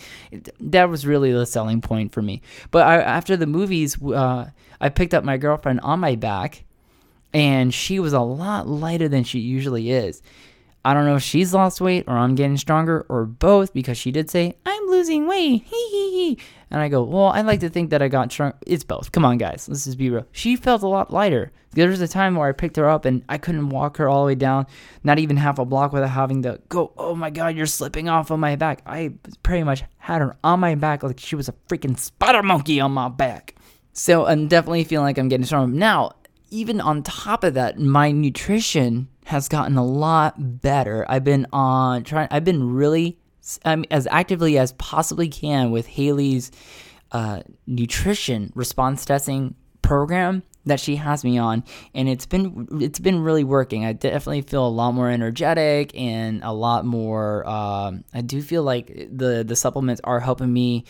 that 0.60 0.90
was 0.90 1.08
really 1.08 1.32
the 1.32 1.46
selling 1.46 1.80
point 1.80 2.12
for 2.12 2.22
me. 2.22 2.42
But 2.72 2.86
I, 2.86 2.98
after 3.02 3.38
the 3.38 3.48
movies, 3.48 4.04
uh, 4.04 4.50
I 4.82 4.90
picked 4.90 5.14
up 5.14 5.24
my 5.24 5.38
girlfriend 5.38 5.80
on 5.80 6.02
my 6.02 6.16
back. 6.16 6.66
And 7.34 7.74
she 7.74 8.00
was 8.00 8.12
a 8.12 8.20
lot 8.20 8.68
lighter 8.68 9.08
than 9.08 9.24
she 9.24 9.40
usually 9.40 9.92
is. 9.92 10.22
I 10.86 10.94
don't 10.94 11.06
know 11.06 11.18
if 11.18 11.24
she's 11.24 11.54
lost 11.54 11.82
weight 11.82 12.06
or 12.08 12.18
I'm 12.18 12.36
getting 12.36 12.58
stronger 12.58 13.06
or 13.10 13.26
both 13.26 13.74
because 13.74 13.98
she 13.98 14.12
did 14.12 14.30
say, 14.30 14.56
I'm 14.66 14.88
losing 14.88 15.28
weight. 15.28 15.64
Hee 15.66 15.90
hee 15.92 16.12
hee. 16.12 16.40
And 16.72 16.82
I 16.82 16.88
go, 16.88 17.04
Well, 17.04 17.28
I 17.28 17.42
like 17.42 17.60
to 17.62 17.70
think 17.70 17.90
that 17.90 18.02
I 18.02 18.08
got 18.08 18.32
strong. 18.32 18.54
It's 18.66 18.84
both. 18.84 19.12
Come 19.12 19.26
on, 19.26 19.38
guys. 19.38 19.68
Let's 19.68 19.86
just 19.86 19.98
be 19.98 20.10
real. 20.10 20.26
She 20.32 20.56
felt 20.56 20.84
a 20.84 20.88
lot 20.88 21.12
lighter. 21.12 21.52
There 21.72 21.90
was 21.90 22.02
a 22.02 22.08
time 22.08 22.36
where 22.36 22.48
I 22.48 22.52
picked 22.54 22.78
her 22.78 22.90
up 22.90 23.06
and 23.06 23.24
I 23.30 23.38
couldn't 23.38 23.70
walk 23.70 23.98
her 23.98 24.08
all 24.08 24.24
the 24.24 24.28
way 24.28 24.36
down, 24.36 24.66
not 25.04 25.20
even 25.20 25.38
half 25.38 25.60
a 25.60 25.66
block 25.66 25.94
without 25.94 26.10
having 26.10 26.44
to 26.44 26.60
go, 26.70 26.94
Oh 26.98 27.16
my 27.16 27.30
God, 27.30 27.56
you're 27.56 27.66
slipping 27.66 28.08
off 28.08 28.32
on 28.32 28.40
my 28.40 28.56
back. 28.56 28.82
I 28.86 29.14
pretty 29.44 29.64
much 29.64 29.84
had 29.98 30.22
her 30.22 30.38
on 30.44 30.60
my 30.60 30.76
back 30.76 31.04
like 31.04 31.20
she 31.20 31.36
was 31.36 31.50
a 31.50 31.54
freaking 31.68 32.00
spider 32.00 32.44
monkey 32.44 32.80
on 32.80 32.92
my 32.92 33.10
back. 33.10 33.56
So 33.94 34.26
I'm 34.26 34.48
definitely 34.48 34.84
feeling 34.86 35.06
like 35.06 35.18
I'm 35.18 35.28
getting 35.28 35.46
stronger. 35.46 35.76
Now, 35.76 36.14
even 36.52 36.82
on 36.82 37.04
top 37.04 37.44
of 37.44 37.54
that, 37.56 37.80
my 37.80 38.12
nutrition 38.12 39.08
has 39.30 39.48
gotten 39.48 39.78
a 39.78 39.86
lot 39.86 40.60
better. 40.60 41.06
I've 41.08 41.24
been 41.24 41.46
on 41.54 42.04
trying. 42.04 42.28
I've 42.32 42.44
been 42.44 42.74
really 42.74 43.20
um, 43.64 43.86
as 43.92 44.08
actively 44.10 44.58
as 44.58 44.72
possibly 44.74 45.30
can 45.30 45.70
with 45.70 45.86
Haley's 45.86 46.52
uh, 47.12 47.42
nutrition 47.68 48.52
response 48.56 49.06
testing 49.06 49.54
program 49.84 50.42
that 50.66 50.80
she 50.80 50.96
has 50.96 51.24
me 51.24 51.38
on, 51.38 51.64
and 51.94 52.10
it's 52.10 52.26
been 52.26 52.68
it's 52.82 52.98
been 52.98 53.22
really 53.22 53.44
working. 53.44 53.86
I 53.86 53.94
definitely 53.94 54.42
feel 54.42 54.66
a 54.66 54.68
lot 54.68 54.94
more 54.94 55.12
energetic 55.12 55.96
and 55.96 56.44
a 56.44 56.52
lot 56.52 56.84
more. 56.84 57.48
Um, 57.48 58.06
I 58.16 58.22
do 58.22 58.42
feel 58.42 58.64
like 58.64 58.88
the 59.12 59.44
the 59.48 59.56
supplements 59.56 60.02
are 60.04 60.20
helping 60.20 60.52
me 60.52 60.86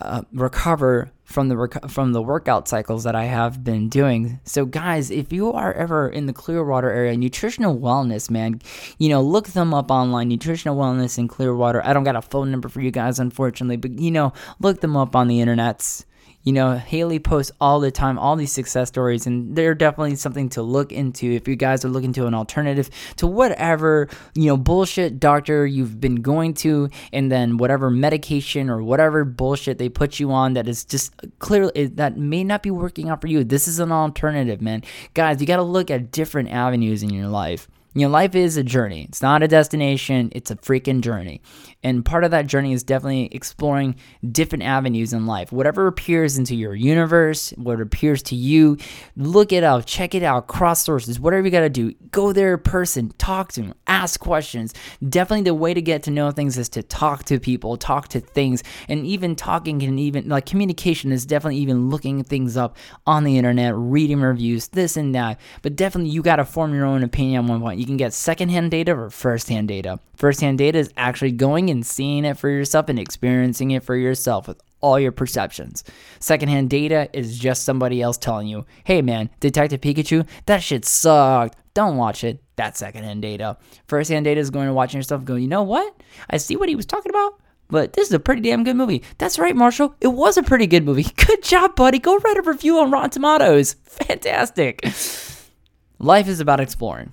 uh, 0.00 0.22
recover 0.32 1.10
from 1.24 1.48
the 1.48 1.56
rec- 1.56 1.88
from 1.90 2.12
the 2.12 2.22
workout 2.22 2.68
cycles 2.68 3.04
that 3.04 3.14
I 3.14 3.24
have 3.24 3.62
been 3.62 3.88
doing. 3.88 4.40
So 4.44 4.64
guys, 4.64 5.10
if 5.10 5.32
you 5.32 5.52
are 5.52 5.72
ever 5.72 6.08
in 6.08 6.26
the 6.26 6.32
Clearwater 6.32 6.90
area, 6.90 7.16
nutritional 7.16 7.78
wellness, 7.78 8.30
man, 8.30 8.60
you 8.98 9.08
know, 9.08 9.20
look 9.20 9.48
them 9.48 9.74
up 9.74 9.90
online. 9.90 10.28
Nutritional 10.28 10.76
wellness 10.76 11.18
in 11.18 11.28
Clearwater. 11.28 11.84
I 11.84 11.92
don't 11.92 12.04
got 12.04 12.16
a 12.16 12.22
phone 12.22 12.50
number 12.50 12.68
for 12.68 12.80
you 12.80 12.90
guys, 12.90 13.18
unfortunately, 13.18 13.76
but 13.76 13.98
you 13.98 14.10
know, 14.10 14.32
look 14.60 14.80
them 14.80 14.96
up 14.96 15.14
on 15.14 15.28
the 15.28 15.38
internets. 15.38 16.04
You 16.44 16.52
know, 16.52 16.76
Haley 16.76 17.18
posts 17.18 17.52
all 17.60 17.80
the 17.80 17.90
time 17.90 18.18
all 18.18 18.36
these 18.36 18.52
success 18.52 18.88
stories, 18.88 19.26
and 19.26 19.54
they're 19.54 19.74
definitely 19.74 20.16
something 20.16 20.48
to 20.50 20.62
look 20.62 20.92
into 20.92 21.30
if 21.30 21.46
you 21.46 21.56
guys 21.56 21.84
are 21.84 21.88
looking 21.88 22.12
to 22.14 22.26
an 22.26 22.34
alternative 22.34 22.88
to 23.16 23.26
whatever, 23.26 24.08
you 24.34 24.46
know, 24.46 24.56
bullshit 24.56 25.20
doctor 25.20 25.66
you've 25.66 26.00
been 26.00 26.16
going 26.16 26.54
to, 26.54 26.88
and 27.12 27.30
then 27.30 27.56
whatever 27.58 27.90
medication 27.90 28.70
or 28.70 28.82
whatever 28.82 29.24
bullshit 29.24 29.78
they 29.78 29.88
put 29.88 30.18
you 30.18 30.30
on 30.30 30.54
that 30.54 30.68
is 30.68 30.84
just 30.84 31.12
clearly 31.38 31.72
eh, 31.76 31.88
that 31.94 32.16
may 32.16 32.44
not 32.44 32.62
be 32.62 32.70
working 32.70 33.08
out 33.08 33.20
for 33.20 33.26
you. 33.26 33.44
This 33.44 33.68
is 33.68 33.78
an 33.78 33.92
alternative, 33.92 34.62
man. 34.62 34.82
Guys, 35.14 35.40
you 35.40 35.46
got 35.46 35.56
to 35.56 35.62
look 35.62 35.90
at 35.90 36.12
different 36.12 36.50
avenues 36.50 37.02
in 37.02 37.10
your 37.10 37.28
life. 37.28 37.68
You 37.98 38.06
know, 38.06 38.12
life 38.12 38.36
is 38.36 38.56
a 38.56 38.62
journey. 38.62 39.06
It's 39.08 39.22
not 39.22 39.42
a 39.42 39.48
destination, 39.48 40.30
it's 40.32 40.52
a 40.52 40.56
freaking 40.56 41.00
journey. 41.00 41.42
And 41.82 42.04
part 42.04 42.22
of 42.22 42.30
that 42.30 42.46
journey 42.46 42.72
is 42.72 42.84
definitely 42.84 43.28
exploring 43.32 43.96
different 44.30 44.64
avenues 44.64 45.12
in 45.12 45.26
life. 45.26 45.50
Whatever 45.50 45.88
appears 45.88 46.38
into 46.38 46.54
your 46.54 46.74
universe, 46.74 47.50
what 47.56 47.80
appears 47.80 48.22
to 48.24 48.36
you, 48.36 48.76
look 49.16 49.52
it 49.52 49.64
up, 49.64 49.84
check 49.86 50.14
it 50.14 50.22
out, 50.22 50.46
cross 50.46 50.82
sources, 50.82 51.18
whatever 51.18 51.44
you 51.44 51.50
got 51.50 51.60
to 51.60 51.68
do. 51.68 51.92
Go 52.12 52.32
there 52.32 52.54
in 52.54 52.60
person, 52.60 53.10
talk 53.18 53.52
to 53.52 53.62
them, 53.62 53.74
ask 53.88 54.20
questions. 54.20 54.74
Definitely 55.08 55.44
the 55.44 55.54
way 55.54 55.74
to 55.74 55.82
get 55.82 56.04
to 56.04 56.12
know 56.12 56.30
things 56.30 56.56
is 56.56 56.68
to 56.70 56.84
talk 56.84 57.24
to 57.24 57.40
people, 57.40 57.76
talk 57.76 58.08
to 58.08 58.20
things, 58.20 58.62
and 58.88 59.04
even 59.06 59.34
talking 59.34 59.82
and 59.82 59.98
even 59.98 60.28
like 60.28 60.46
communication 60.46 61.10
is 61.10 61.26
definitely 61.26 61.58
even 61.58 61.90
looking 61.90 62.22
things 62.22 62.56
up 62.56 62.76
on 63.08 63.24
the 63.24 63.38
internet, 63.38 63.74
reading 63.76 64.20
reviews, 64.20 64.68
this 64.68 64.96
and 64.96 65.14
that. 65.16 65.40
But 65.62 65.74
definitely 65.74 66.10
you 66.10 66.22
got 66.22 66.36
to 66.36 66.44
form 66.44 66.74
your 66.74 66.86
own 66.86 67.02
opinion 67.02 67.40
on 67.40 67.46
one 67.48 67.60
point. 67.60 67.80
You 67.80 67.87
can 67.88 67.96
get 67.96 68.14
secondhand 68.14 68.70
data 68.70 68.94
or 68.94 69.10
firsthand 69.10 69.66
data. 69.68 69.98
Firsthand 70.14 70.58
data 70.58 70.78
is 70.78 70.92
actually 70.96 71.32
going 71.32 71.70
and 71.70 71.84
seeing 71.84 72.24
it 72.24 72.38
for 72.38 72.48
yourself 72.48 72.88
and 72.88 72.98
experiencing 72.98 73.72
it 73.72 73.82
for 73.82 73.96
yourself 73.96 74.46
with 74.46 74.60
all 74.80 75.00
your 75.00 75.12
perceptions. 75.12 75.82
Secondhand 76.20 76.70
data 76.70 77.08
is 77.12 77.38
just 77.38 77.64
somebody 77.64 78.00
else 78.00 78.16
telling 78.16 78.46
you, 78.46 78.64
hey 78.84 79.02
man, 79.02 79.30
Detective 79.40 79.80
Pikachu, 79.80 80.26
that 80.46 80.62
shit 80.62 80.84
sucked. 80.84 81.56
Don't 81.74 81.96
watch 81.96 82.22
it. 82.24 82.42
That's 82.56 82.78
secondhand 82.78 83.22
data. 83.22 83.56
Firsthand 83.86 84.24
data 84.24 84.40
is 84.40 84.50
going 84.50 84.66
to 84.66 84.72
watching 84.72 84.98
yourself 84.98 85.24
go, 85.24 85.34
you 85.34 85.48
know 85.48 85.62
what? 85.62 86.00
I 86.30 86.36
see 86.36 86.56
what 86.56 86.68
he 86.68 86.76
was 86.76 86.86
talking 86.86 87.10
about, 87.10 87.40
but 87.68 87.92
this 87.94 88.08
is 88.08 88.14
a 88.14 88.20
pretty 88.20 88.42
damn 88.42 88.64
good 88.64 88.76
movie. 88.76 89.02
That's 89.18 89.38
right, 89.38 89.56
Marshall. 89.56 89.94
It 90.00 90.08
was 90.08 90.36
a 90.36 90.42
pretty 90.42 90.66
good 90.66 90.84
movie. 90.84 91.04
Good 91.26 91.42
job, 91.42 91.76
buddy. 91.76 91.98
Go 91.98 92.16
write 92.18 92.36
a 92.36 92.42
review 92.42 92.78
on 92.78 92.90
Rotten 92.90 93.10
Tomatoes. 93.10 93.74
Fantastic. 93.84 94.80
Life 95.98 96.28
is 96.28 96.40
about 96.40 96.60
exploring. 96.60 97.12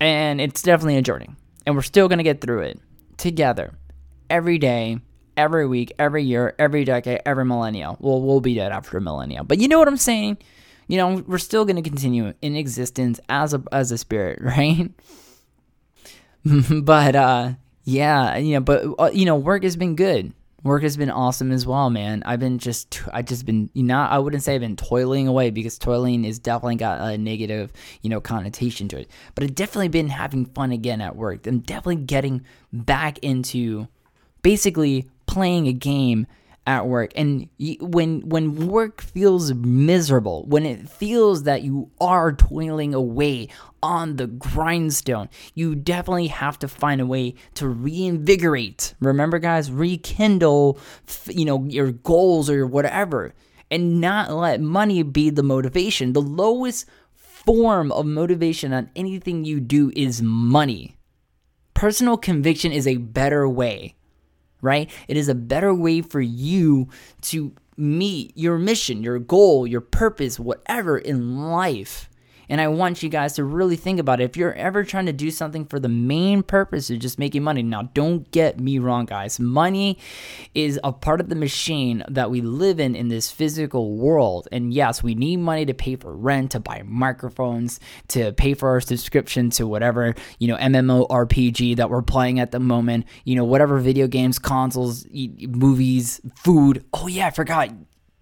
And 0.00 0.40
it's 0.40 0.62
definitely 0.62 0.96
a 0.96 1.02
journey. 1.02 1.28
And 1.66 1.74
we're 1.74 1.82
still 1.82 2.08
going 2.08 2.18
to 2.18 2.24
get 2.24 2.40
through 2.40 2.60
it 2.60 2.80
together 3.16 3.74
every 4.30 4.58
day, 4.58 5.00
every 5.36 5.66
week, 5.66 5.92
every 5.98 6.24
year, 6.24 6.54
every 6.58 6.84
decade, 6.84 7.20
every 7.26 7.44
millennium. 7.44 7.96
Well, 7.98 8.22
we'll 8.22 8.40
be 8.40 8.54
dead 8.54 8.72
after 8.72 8.98
a 8.98 9.00
millennium. 9.00 9.46
But 9.46 9.58
you 9.58 9.68
know 9.68 9.78
what 9.78 9.88
I'm 9.88 9.96
saying? 9.96 10.38
You 10.86 10.96
know, 10.96 11.24
we're 11.26 11.38
still 11.38 11.64
going 11.64 11.76
to 11.76 11.82
continue 11.82 12.32
in 12.40 12.56
existence 12.56 13.20
as 13.28 13.52
a 13.52 13.62
as 13.72 13.92
a 13.92 13.98
spirit, 13.98 14.40
right? 14.42 14.90
but 16.82 17.16
uh 17.16 17.52
yeah, 17.84 18.36
you 18.36 18.54
know, 18.54 18.60
but 18.60 18.84
uh, 18.98 19.10
you 19.12 19.24
know, 19.24 19.36
work 19.36 19.62
has 19.62 19.76
been 19.76 19.96
good 19.96 20.32
work 20.68 20.82
has 20.82 20.96
been 20.96 21.10
awesome 21.10 21.50
as 21.50 21.66
well 21.66 21.90
man. 21.90 22.22
I've 22.24 22.40
been 22.40 22.58
just 22.58 23.02
i 23.12 23.22
just 23.22 23.44
been 23.46 23.70
you 23.74 23.82
know 23.82 23.98
i 23.98 24.18
wouldn't 24.18 24.42
say 24.42 24.54
i've 24.54 24.60
been 24.60 24.76
toiling 24.76 25.26
away 25.26 25.50
because 25.50 25.78
toiling 25.78 26.24
is 26.24 26.38
definitely 26.38 26.76
got 26.76 27.00
a 27.00 27.18
negative 27.18 27.72
you 28.02 28.10
know 28.10 28.20
connotation 28.20 28.88
to 28.88 29.00
it. 29.00 29.10
But 29.34 29.44
i've 29.44 29.54
definitely 29.54 29.88
been 29.88 30.08
having 30.08 30.46
fun 30.46 30.72
again 30.72 31.00
at 31.00 31.16
work. 31.16 31.46
I'm 31.46 31.60
definitely 31.60 32.04
getting 32.04 32.44
back 32.72 33.18
into 33.18 33.88
basically 34.42 35.08
playing 35.26 35.66
a 35.66 35.72
game 35.72 36.26
at 36.68 36.86
work. 36.86 37.10
And 37.16 37.48
when 37.80 38.20
when 38.28 38.68
work 38.68 39.00
feels 39.00 39.54
miserable 39.54 40.44
when 40.46 40.66
it 40.66 40.86
feels 40.86 41.44
that 41.44 41.62
you 41.62 41.90
are 41.98 42.30
toiling 42.30 42.92
away 42.92 43.48
on 43.82 44.16
the 44.16 44.26
grindstone 44.26 45.30
you 45.54 45.74
definitely 45.74 46.26
have 46.26 46.58
to 46.58 46.68
find 46.68 47.00
a 47.00 47.06
way 47.06 47.34
to 47.54 47.66
reinvigorate. 47.66 48.94
Remember 49.00 49.38
guys 49.38 49.72
rekindle 49.72 50.78
you 51.26 51.46
know 51.46 51.64
your 51.64 51.90
goals 51.90 52.50
or 52.50 52.54
your 52.54 52.66
whatever 52.66 53.34
and 53.70 53.98
not 53.98 54.30
let 54.30 54.60
money 54.60 55.02
be 55.02 55.30
the 55.30 55.42
motivation. 55.42 56.12
The 56.12 56.20
lowest 56.20 56.84
form 57.14 57.90
of 57.92 58.04
motivation 58.04 58.74
on 58.74 58.90
anything 58.94 59.46
you 59.46 59.58
do 59.60 59.90
is 59.96 60.20
money. 60.20 60.98
Personal 61.72 62.18
conviction 62.18 62.72
is 62.72 62.86
a 62.86 62.98
better 62.98 63.48
way 63.48 63.94
right? 64.60 64.90
It 65.06 65.16
is 65.16 65.28
a 65.28 65.34
better 65.34 65.74
way 65.74 66.02
for 66.02 66.20
you 66.20 66.88
to 67.22 67.52
meet 67.76 68.32
your 68.36 68.58
mission, 68.58 69.02
your 69.02 69.18
goal, 69.18 69.66
your 69.66 69.80
purpose, 69.80 70.38
whatever 70.38 70.98
in 70.98 71.38
life. 71.50 72.07
And 72.48 72.60
I 72.60 72.68
want 72.68 73.02
you 73.02 73.08
guys 73.08 73.34
to 73.34 73.44
really 73.44 73.76
think 73.76 74.00
about 74.00 74.20
it. 74.20 74.24
If 74.24 74.36
you're 74.36 74.54
ever 74.54 74.84
trying 74.84 75.06
to 75.06 75.12
do 75.12 75.30
something 75.30 75.64
for 75.64 75.78
the 75.78 75.88
main 75.88 76.42
purpose 76.42 76.90
of 76.90 76.98
just 76.98 77.18
making 77.18 77.42
money, 77.42 77.62
now 77.62 77.82
don't 77.94 78.30
get 78.30 78.58
me 78.58 78.78
wrong, 78.78 79.06
guys. 79.06 79.38
Money 79.38 79.98
is 80.54 80.80
a 80.82 80.92
part 80.92 81.20
of 81.20 81.28
the 81.28 81.34
machine 81.34 82.04
that 82.08 82.30
we 82.30 82.40
live 82.40 82.80
in 82.80 82.94
in 82.94 83.08
this 83.08 83.30
physical 83.30 83.96
world. 83.96 84.48
And 84.52 84.72
yes, 84.72 85.02
we 85.02 85.14
need 85.14 85.36
money 85.38 85.66
to 85.66 85.74
pay 85.74 85.96
for 85.96 86.14
rent, 86.14 86.52
to 86.52 86.60
buy 86.60 86.82
microphones, 86.84 87.80
to 88.08 88.32
pay 88.32 88.54
for 88.54 88.70
our 88.70 88.80
subscription 88.80 89.50
to 89.50 89.66
whatever, 89.66 90.14
you 90.38 90.48
know, 90.48 90.56
MMORPG 90.56 91.76
that 91.76 91.90
we're 91.90 92.02
playing 92.02 92.40
at 92.40 92.52
the 92.52 92.60
moment, 92.60 93.06
you 93.24 93.36
know, 93.36 93.44
whatever 93.44 93.78
video 93.78 94.06
games, 94.06 94.38
consoles, 94.38 95.06
movies, 95.12 96.20
food. 96.36 96.84
Oh, 96.92 97.06
yeah, 97.06 97.26
I 97.26 97.30
forgot 97.30 97.70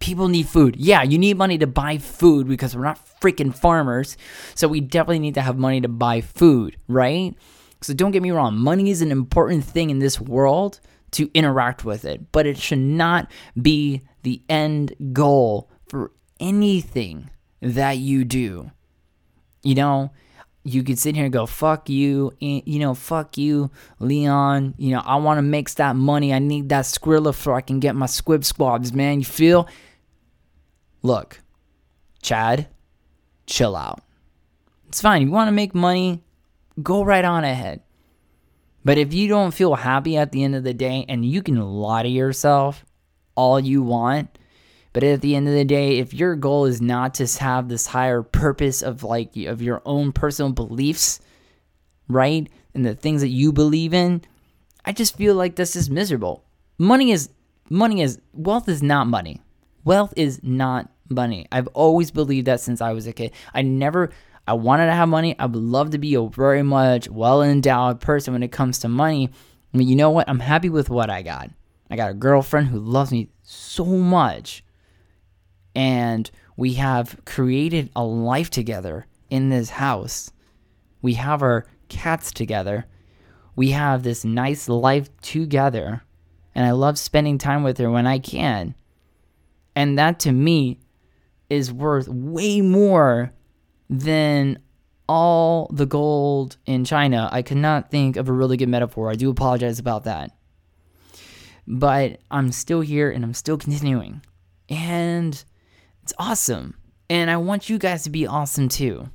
people 0.06 0.28
need 0.28 0.46
food. 0.46 0.76
Yeah, 0.76 1.02
you 1.02 1.18
need 1.18 1.36
money 1.36 1.58
to 1.58 1.66
buy 1.66 1.98
food 1.98 2.46
because 2.46 2.76
we're 2.76 2.84
not 2.84 3.00
freaking 3.20 3.52
farmers. 3.52 4.16
So 4.54 4.68
we 4.68 4.80
definitely 4.80 5.18
need 5.18 5.34
to 5.34 5.40
have 5.40 5.58
money 5.58 5.80
to 5.80 5.88
buy 5.88 6.20
food, 6.20 6.76
right? 6.86 7.34
So 7.82 7.92
don't 7.92 8.12
get 8.12 8.22
me 8.22 8.30
wrong, 8.30 8.56
money 8.56 8.90
is 8.90 9.02
an 9.02 9.10
important 9.10 9.64
thing 9.64 9.90
in 9.90 9.98
this 9.98 10.20
world 10.20 10.78
to 11.12 11.28
interact 11.34 11.84
with 11.84 12.04
it, 12.04 12.30
but 12.30 12.46
it 12.46 12.56
should 12.56 12.78
not 12.78 13.28
be 13.60 14.02
the 14.22 14.40
end 14.48 14.94
goal 15.12 15.70
for 15.88 16.12
anything 16.38 17.28
that 17.60 17.98
you 17.98 18.24
do. 18.24 18.70
You 19.64 19.74
know, 19.74 20.12
you 20.62 20.84
could 20.84 21.00
sit 21.00 21.16
here 21.16 21.24
and 21.24 21.32
go, 21.32 21.46
fuck 21.46 21.88
you, 21.88 22.32
eh, 22.40 22.60
you 22.64 22.78
know, 22.78 22.94
fuck 22.94 23.36
you, 23.36 23.72
Leon. 23.98 24.74
You 24.78 24.92
know, 24.92 25.02
I 25.04 25.16
want 25.16 25.38
to 25.38 25.42
make 25.42 25.68
that 25.74 25.96
money. 25.96 26.32
I 26.32 26.38
need 26.38 26.68
that 26.68 26.84
Skrilla 26.84 27.34
so 27.34 27.54
I 27.54 27.60
can 27.60 27.80
get 27.80 27.96
my 27.96 28.06
squib 28.06 28.44
squabs, 28.44 28.92
man. 28.92 29.18
You 29.18 29.24
feel? 29.24 29.68
Look, 31.06 31.40
Chad, 32.20 32.66
chill 33.46 33.76
out. 33.76 34.02
It's 34.88 35.00
fine. 35.00 35.22
You 35.22 35.30
want 35.30 35.46
to 35.46 35.52
make 35.52 35.72
money, 35.72 36.24
go 36.82 37.04
right 37.04 37.24
on 37.24 37.44
ahead. 37.44 37.82
But 38.84 38.98
if 38.98 39.14
you 39.14 39.28
don't 39.28 39.54
feel 39.54 39.76
happy 39.76 40.16
at 40.16 40.32
the 40.32 40.42
end 40.42 40.56
of 40.56 40.64
the 40.64 40.74
day, 40.74 41.06
and 41.08 41.24
you 41.24 41.44
can 41.44 41.60
lie 41.60 42.02
to 42.02 42.08
yourself 42.08 42.84
all 43.36 43.60
you 43.60 43.84
want, 43.84 44.36
but 44.92 45.04
at 45.04 45.20
the 45.20 45.36
end 45.36 45.46
of 45.46 45.54
the 45.54 45.64
day, 45.64 45.98
if 45.98 46.12
your 46.12 46.34
goal 46.34 46.64
is 46.64 46.80
not 46.80 47.14
to 47.14 47.26
have 47.38 47.68
this 47.68 47.86
higher 47.86 48.22
purpose 48.24 48.82
of 48.82 49.04
like 49.04 49.36
of 49.36 49.62
your 49.62 49.82
own 49.86 50.10
personal 50.10 50.50
beliefs, 50.50 51.20
right, 52.08 52.48
and 52.74 52.84
the 52.84 52.96
things 52.96 53.20
that 53.20 53.28
you 53.28 53.52
believe 53.52 53.94
in, 53.94 54.22
I 54.84 54.90
just 54.90 55.16
feel 55.16 55.36
like 55.36 55.54
this 55.54 55.76
is 55.76 55.88
miserable. 55.88 56.42
Money 56.78 57.12
is 57.12 57.30
money 57.70 58.02
is 58.02 58.18
wealth 58.32 58.68
is 58.68 58.82
not 58.82 59.06
money. 59.06 59.40
Wealth 59.84 60.12
is 60.16 60.42
not 60.42 60.90
money. 61.10 61.46
I've 61.52 61.68
always 61.68 62.10
believed 62.10 62.46
that 62.46 62.60
since 62.60 62.80
I 62.80 62.92
was 62.92 63.06
a 63.06 63.12
kid. 63.12 63.32
I 63.54 63.62
never 63.62 64.10
I 64.48 64.52
wanted 64.52 64.86
to 64.86 64.92
have 64.92 65.08
money. 65.08 65.36
I 65.38 65.46
would 65.46 65.56
love 65.56 65.90
to 65.90 65.98
be 65.98 66.14
a 66.14 66.22
very 66.22 66.62
much 66.62 67.08
well 67.08 67.42
endowed 67.42 68.00
person 68.00 68.32
when 68.32 68.42
it 68.42 68.52
comes 68.52 68.78
to 68.80 68.88
money. 68.88 69.30
But 69.72 69.84
you 69.84 69.96
know 69.96 70.10
what? 70.10 70.28
I'm 70.28 70.38
happy 70.38 70.70
with 70.70 70.88
what 70.88 71.10
I 71.10 71.22
got. 71.22 71.50
I 71.90 71.96
got 71.96 72.10
a 72.10 72.14
girlfriend 72.14 72.68
who 72.68 72.78
loves 72.78 73.10
me 73.10 73.28
so 73.42 73.84
much. 73.84 74.64
And 75.74 76.30
we 76.56 76.74
have 76.74 77.20
created 77.24 77.90
a 77.94 78.04
life 78.04 78.48
together 78.50 79.06
in 79.30 79.50
this 79.50 79.70
house. 79.70 80.30
We 81.02 81.14
have 81.14 81.42
our 81.42 81.66
cats 81.88 82.32
together. 82.32 82.86
We 83.56 83.72
have 83.72 84.02
this 84.02 84.24
nice 84.24 84.68
life 84.68 85.10
together. 85.20 86.02
And 86.54 86.64
I 86.64 86.70
love 86.70 86.98
spending 86.98 87.36
time 87.36 87.62
with 87.62 87.78
her 87.78 87.90
when 87.90 88.06
I 88.06 88.18
can. 88.18 88.74
And 89.74 89.98
that 89.98 90.20
to 90.20 90.32
me 90.32 90.78
is 91.48 91.72
worth 91.72 92.08
way 92.08 92.60
more 92.60 93.32
than 93.88 94.58
all 95.08 95.70
the 95.72 95.86
gold 95.86 96.56
in 96.66 96.84
China. 96.84 97.28
I 97.30 97.42
could 97.42 97.56
not 97.56 97.90
think 97.90 98.16
of 98.16 98.28
a 98.28 98.32
really 98.32 98.56
good 98.56 98.68
metaphor. 98.68 99.10
I 99.10 99.14
do 99.14 99.30
apologize 99.30 99.78
about 99.78 100.04
that. 100.04 100.36
But 101.66 102.20
I'm 102.30 102.52
still 102.52 102.80
here 102.80 103.10
and 103.10 103.24
I'm 103.24 103.34
still 103.34 103.58
continuing. 103.58 104.22
And 104.68 105.42
it's 106.02 106.12
awesome. 106.18 106.74
And 107.08 107.30
I 107.30 107.36
want 107.36 107.68
you 107.68 107.78
guys 107.78 108.02
to 108.04 108.10
be 108.10 108.26
awesome 108.26 108.68
too. 108.68 109.08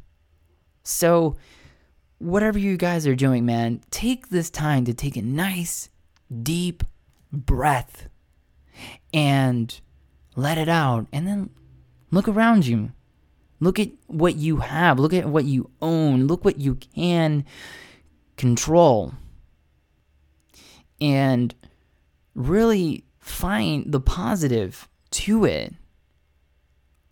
So, 0.84 1.38
whatever 2.18 2.58
you 2.58 2.78
guys 2.78 3.06
are 3.06 3.16
doing, 3.16 3.46
man, 3.46 3.82
take 3.92 4.30
this 4.30 4.50
time 4.50 4.86
to 4.86 4.94
take 4.94 5.16
a 5.16 5.22
nice, 5.22 5.90
deep 6.42 6.84
breath 7.32 8.08
and 9.14 9.80
let 10.36 10.58
it 10.58 10.70
out, 10.70 11.08
and 11.12 11.28
then 11.28 11.50
look 12.12 12.28
around 12.28 12.68
you. 12.68 12.92
Look 13.60 13.80
at 13.80 13.90
what 14.08 14.36
you 14.36 14.58
have. 14.58 15.00
Look 15.00 15.14
at 15.14 15.28
what 15.28 15.46
you 15.46 15.70
own. 15.82 16.28
Look 16.28 16.44
what 16.44 16.60
you 16.60 16.76
can 16.76 17.46
control. 18.36 19.14
And 21.00 21.54
really 22.36 23.06
find 23.20 23.92
the 23.92 24.00
positive 24.00 24.88
to 25.12 25.46
it. 25.46 25.74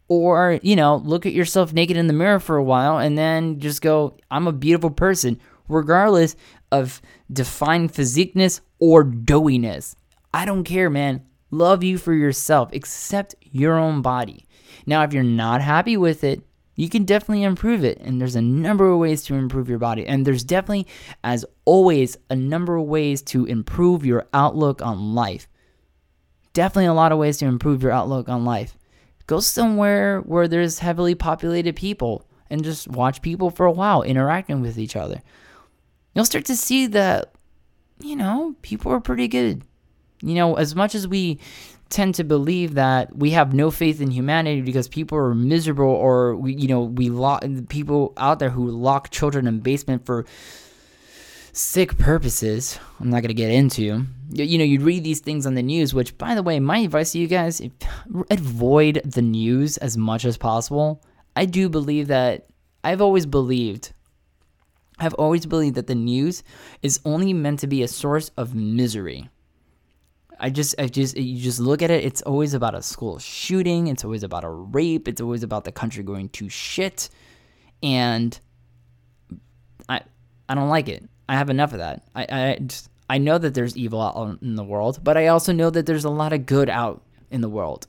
Or, 0.08 0.60
you 0.64 0.76
know, 0.76 0.96
look 0.96 1.28
at 1.28 1.34
yourself 1.34 1.72
naked 1.72 1.96
in 1.96 2.08
the 2.08 2.14
mirror 2.14 2.40
for 2.40 2.58
a 2.58 2.64
while 2.64 2.98
and 2.98 3.16
then 3.16 3.60
just 3.60 3.84
go, 3.84 4.18
I'm 4.32 4.48
a 4.48 4.52
beautiful 4.52 4.90
person, 4.90 5.40
regardless 5.68 6.36
of 6.72 7.00
defined 7.32 7.94
physiqueness 7.94 8.62
or 8.80 9.06
doughiness. 9.06 9.96
I 10.34 10.46
don't 10.46 10.64
care, 10.64 10.90
man. 10.90 11.24
Love 11.52 11.84
you 11.84 12.00
for 12.00 12.14
yourself. 12.14 12.74
Accept 12.74 13.36
your 13.42 13.78
own 13.78 14.02
body. 14.02 14.48
Now, 14.86 15.04
if 15.04 15.14
you're 15.14 15.24
not 15.24 15.62
happy 15.62 15.98
with 15.98 16.24
it, 16.24 16.42
you 16.76 16.88
can 16.88 17.04
definitely 17.04 17.44
improve 17.44 17.84
it. 17.84 18.00
And 18.00 18.22
there's 18.22 18.38
a 18.38 18.42
number 18.42 18.90
of 18.90 19.00
ways 19.00 19.24
to 19.24 19.36
improve 19.36 19.68
your 19.68 19.80
body. 19.80 20.06
And 20.08 20.26
there's 20.26 20.46
definitely, 20.46 20.88
as 21.24 21.46
always, 21.66 22.18
a 22.30 22.36
number 22.36 22.78
of 22.78 22.86
ways 22.86 23.22
to 23.24 23.46
improve 23.46 24.06
your 24.06 24.28
outlook 24.34 24.82
on 24.82 25.14
life. 25.14 25.50
Definitely 26.54 26.86
a 26.86 26.94
lot 26.94 27.12
of 27.12 27.18
ways 27.18 27.38
to 27.40 27.46
improve 27.46 27.84
your 27.84 27.92
outlook 27.92 28.30
on 28.30 28.46
life. 28.46 28.78
Go 29.28 29.42
somewhere 29.42 30.22
where 30.22 30.48
there's 30.48 30.80
heavily 30.80 31.16
populated 31.16 31.76
people 31.76 32.26
and 32.50 32.64
just 32.64 32.88
watch 32.88 33.22
people 33.22 33.50
for 33.52 33.66
a 33.66 33.72
while 33.72 34.02
interacting 34.02 34.62
with 34.62 34.80
each 34.80 34.96
other. 34.96 35.22
You'll 36.16 36.26
start 36.26 36.46
to 36.46 36.56
see 36.56 36.88
that, 36.88 37.34
you 38.00 38.16
know, 38.16 38.56
people 38.62 38.92
are 38.92 39.00
pretty 39.00 39.28
good. 39.28 39.64
You 40.22 40.36
know, 40.36 40.56
as 40.56 40.76
much 40.76 40.96
as 40.96 41.08
we 41.08 41.40
tend 41.90 42.16
to 42.16 42.24
believe 42.24 42.76
that 42.76 43.16
we 43.16 43.32
have 43.32 43.54
no 43.54 43.72
faith 43.72 44.02
in 44.02 44.12
humanity 44.12 44.62
because 44.62 44.88
people 44.88 45.18
are 45.18 45.34
miserable 45.34 45.86
or 45.86 46.36
we, 46.36 46.54
you 46.54 46.68
know 46.68 46.82
we 46.82 47.10
lock 47.10 47.44
people 47.70 48.14
out 48.18 48.40
there 48.40 48.50
who 48.50 48.70
lock 48.70 49.10
children 49.10 49.48
in 49.48 49.60
basement 49.60 50.06
for 50.06 50.26
sick 51.52 51.98
purposes. 51.98 52.80
I'm 53.00 53.10
not 53.10 53.22
going 53.22 53.30
to 53.30 53.34
get 53.34 53.52
into. 53.52 54.06
You 54.32 54.58
know 54.58 54.64
you 54.64 54.80
read 54.82 55.04
these 55.04 55.20
things 55.20 55.46
on 55.46 55.56
the 55.56 55.64
news 55.64 55.94
which 55.94 56.18
by 56.18 56.36
the 56.36 56.44
way 56.44 56.60
my 56.60 56.80
advice 56.80 57.14
to 57.14 57.20
you 57.20 57.28
guys 57.28 57.62
avoid 58.30 59.02
the 59.04 59.22
news 59.22 59.78
as 59.78 59.98
much 59.98 60.26
as 60.26 60.38
possible. 60.38 61.04
I 61.36 61.46
do 61.46 61.70
believe 61.70 62.08
that 62.08 62.50
i've 62.84 63.02
always 63.02 63.26
believed 63.26 63.92
i've 65.00 65.14
always 65.16 65.46
believed 65.46 65.76
that 65.76 65.88
the 65.88 65.96
news 65.96 66.44
is 66.82 67.00
only 67.06 67.34
meant 67.34 67.60
to 67.60 67.68
be 67.68 67.84
a 67.84 67.88
source 67.88 68.32
of 68.38 68.56
misery 68.56 69.30
I 70.40 70.50
just, 70.50 70.76
I 70.80 70.88
just, 70.88 71.18
you 71.18 71.42
just 71.42 71.60
look 71.60 71.82
at 71.82 71.92
it. 71.92 72.04
It's 72.06 72.22
always 72.22 72.54
about 72.54 72.76
a 72.76 72.82
school 72.82 73.20
shooting. 73.20 73.88
It's 73.88 74.06
always 74.06 74.24
about 74.24 74.44
a 74.44 74.50
rape. 74.50 75.08
It's 75.08 75.22
always 75.22 75.44
about 75.44 75.66
the 75.66 75.72
country 75.72 76.04
going 76.04 76.30
to 76.30 76.50
shit, 76.50 77.10
and 77.84 78.40
I, 79.88 80.02
I 80.48 80.56
don't 80.56 80.70
like 80.70 80.88
it. 80.88 81.04
I 81.28 81.36
have 81.36 81.50
enough 81.50 81.74
of 81.74 81.80
that. 81.80 82.04
I, 82.16 82.22
I, 82.30 82.58
just, 82.66 82.90
I 83.10 83.18
know 83.18 83.38
that 83.38 83.54
there's 83.54 83.76
evil 83.76 84.02
out 84.02 84.42
in 84.42 84.56
the 84.56 84.64
world, 84.64 85.00
but 85.04 85.18
I 85.18 85.28
also 85.28 85.52
know 85.52 85.70
that 85.70 85.86
there's 85.86 86.06
a 86.06 86.10
lot 86.10 86.34
of 86.34 86.46
good 86.46 86.70
out 86.70 87.04
in 87.30 87.42
the 87.42 87.50
world. 87.50 87.86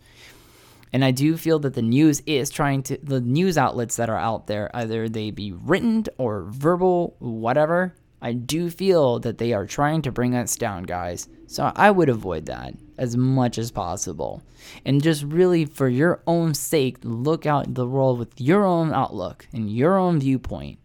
And 0.93 1.05
I 1.05 1.13
do 1.13 1.37
feel 1.37 1.61
that 1.61 1.75
the 1.75 1.83
news 1.83 2.21
is 2.27 2.51
trying 2.51 2.83
to, 2.85 2.99
the 3.03 3.21
news 3.21 3.57
outlets 3.57 3.97
that 3.97 4.11
are 4.11 4.19
out 4.19 4.49
there, 4.49 4.75
either 4.75 5.09
they 5.09 5.31
be 5.31 5.53
written 5.53 6.05
or 6.19 6.43
verbal, 6.49 7.15
whatever, 7.21 7.95
I 8.23 8.33
do 8.33 8.71
feel 8.71 9.19
that 9.21 9.39
they 9.39 9.53
are 9.53 9.67
trying 9.67 10.03
to 10.03 10.13
bring 10.13 10.35
us 10.35 10.57
down, 10.57 10.83
guys. 10.83 11.29
So 11.47 11.73
I 11.75 11.91
would 11.91 12.09
avoid 12.09 12.47
that 12.47 12.75
as 12.99 13.17
much 13.17 13.57
as 13.57 13.71
possible. 13.71 14.43
And 14.85 15.03
just 15.03 15.25
really, 15.25 15.65
for 15.65 15.89
your 15.89 16.23
own 16.27 16.55
sake, 16.55 16.99
look 17.03 17.47
out 17.47 17.75
the 17.75 17.87
world 17.87 18.19
with 18.19 18.41
your 18.41 18.65
own 18.65 18.93
outlook 18.93 19.47
and 19.53 19.75
your 19.75 19.97
own 19.97 20.21
viewpoint 20.21 20.79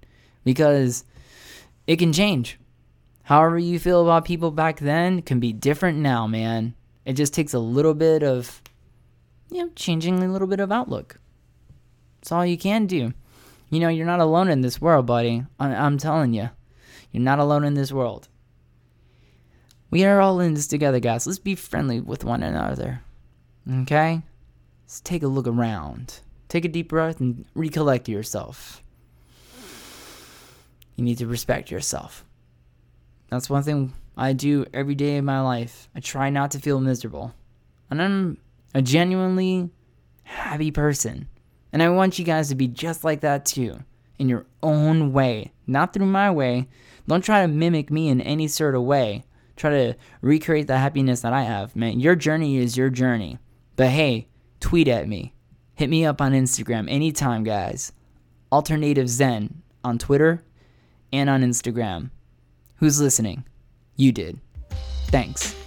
because 0.44 1.04
it 1.88 1.98
can 1.98 2.14
change. 2.14 2.58
However, 3.24 3.58
you 3.58 3.80
feel 3.80 4.02
about 4.02 4.26
people 4.26 4.52
back 4.52 4.80
then 4.80 5.22
can 5.22 5.40
be 5.40 5.52
different 5.52 5.98
now, 5.98 6.28
man. 6.28 6.74
It 7.06 7.14
just 7.14 7.34
takes 7.34 7.54
a 7.54 7.60
little 7.60 7.94
bit 7.94 8.24
of, 8.24 8.62
you 9.52 9.64
know, 9.64 9.72
changing 9.76 10.24
a 10.24 10.32
little 10.32 10.48
bit 10.48 10.60
of 10.60 10.72
outlook. 10.72 11.20
That's 12.22 12.32
all 12.32 12.46
you 12.46 12.58
can 12.58 12.88
do. 12.88 13.14
You 13.70 13.80
know, 13.80 13.90
you're 13.90 14.06
not 14.06 14.20
alone 14.20 14.50
in 14.50 14.62
this 14.62 14.80
world, 14.80 15.06
buddy. 15.06 15.44
I- 15.60 15.76
I'm 15.76 15.98
telling 15.98 16.34
you. 16.34 16.50
You're 17.16 17.24
not 17.24 17.40
alone 17.40 17.64
in 17.64 17.76
this 17.76 17.94
world. 17.94 18.28
We 19.90 20.04
are 20.04 20.20
all 20.20 20.42
in 20.42 20.54
this 20.54 20.68
together, 20.68 21.00
guys. 21.00 21.26
Let's 21.26 21.40
be 21.40 21.56
friendly 21.56 22.02
with 22.02 22.26
one 22.26 22.44
another. 22.44 23.04
Okay? 23.84 24.22
Let's 24.84 25.00
take 25.00 25.24
a 25.24 25.28
look 25.28 25.48
around. 25.48 26.20
Take 26.50 26.66
a 26.66 26.68
deep 26.68 26.90
breath 26.90 27.22
and 27.22 27.46
recollect 27.56 28.10
yourself. 28.10 28.84
You 30.98 31.06
need 31.06 31.20
to 31.20 31.26
respect 31.26 31.72
yourself. 31.72 32.26
That's 33.30 33.50
one 33.50 33.64
thing 33.64 33.94
I 34.18 34.34
do 34.34 34.66
every 34.74 34.96
day 34.96 35.16
of 35.16 35.24
my 35.24 35.40
life. 35.40 35.88
I 35.96 36.02
try 36.02 36.30
not 36.30 36.52
to 36.52 36.60
feel 36.60 36.82
miserable. 36.82 37.34
And 37.90 38.02
I'm 38.02 38.38
a 38.74 38.82
genuinely 38.82 39.70
happy 40.24 40.70
person. 40.70 41.30
And 41.72 41.82
I 41.82 41.88
want 41.92 42.20
you 42.20 42.26
guys 42.26 42.50
to 42.50 42.56
be 42.56 42.68
just 42.68 43.06
like 43.06 43.22
that 43.22 43.46
too, 43.46 43.80
in 44.20 44.30
your 44.30 44.46
own 44.64 45.14
way. 45.14 45.52
Not 45.68 45.94
through 45.94 46.06
my 46.06 46.32
way, 46.32 46.68
don't 47.08 47.24
try 47.24 47.42
to 47.42 47.48
mimic 47.48 47.92
me 47.92 48.10
in 48.10 48.22
any 48.22 48.48
sort 48.48 48.76
of 48.76 48.84
way. 48.84 49.24
Try 49.56 49.70
to 49.70 49.96
recreate 50.22 50.68
the 50.68 50.78
happiness 50.78 51.22
that 51.22 51.34
I 51.34 51.44
have. 51.44 51.76
Man, 51.76 52.00
your 52.00 52.16
journey 52.16 52.58
is 52.58 52.78
your 52.78 52.90
journey. 52.90 53.38
But 53.76 53.90
hey, 53.90 54.28
tweet 54.60 54.88
at 54.88 55.08
me. 55.08 55.34
Hit 55.76 55.90
me 55.90 56.06
up 56.06 56.22
on 56.22 56.34
Instagram 56.34 56.90
anytime, 56.90 57.44
guys. 57.44 57.92
Alternative 58.52 59.10
Zen 59.10 59.62
on 59.84 59.98
Twitter 59.98 60.44
and 61.12 61.30
on 61.30 61.42
Instagram. 61.42 62.12
Who's 62.78 63.00
listening? 63.00 63.46
You 63.96 64.12
did. 64.12 64.40
Thanks. 65.08 65.65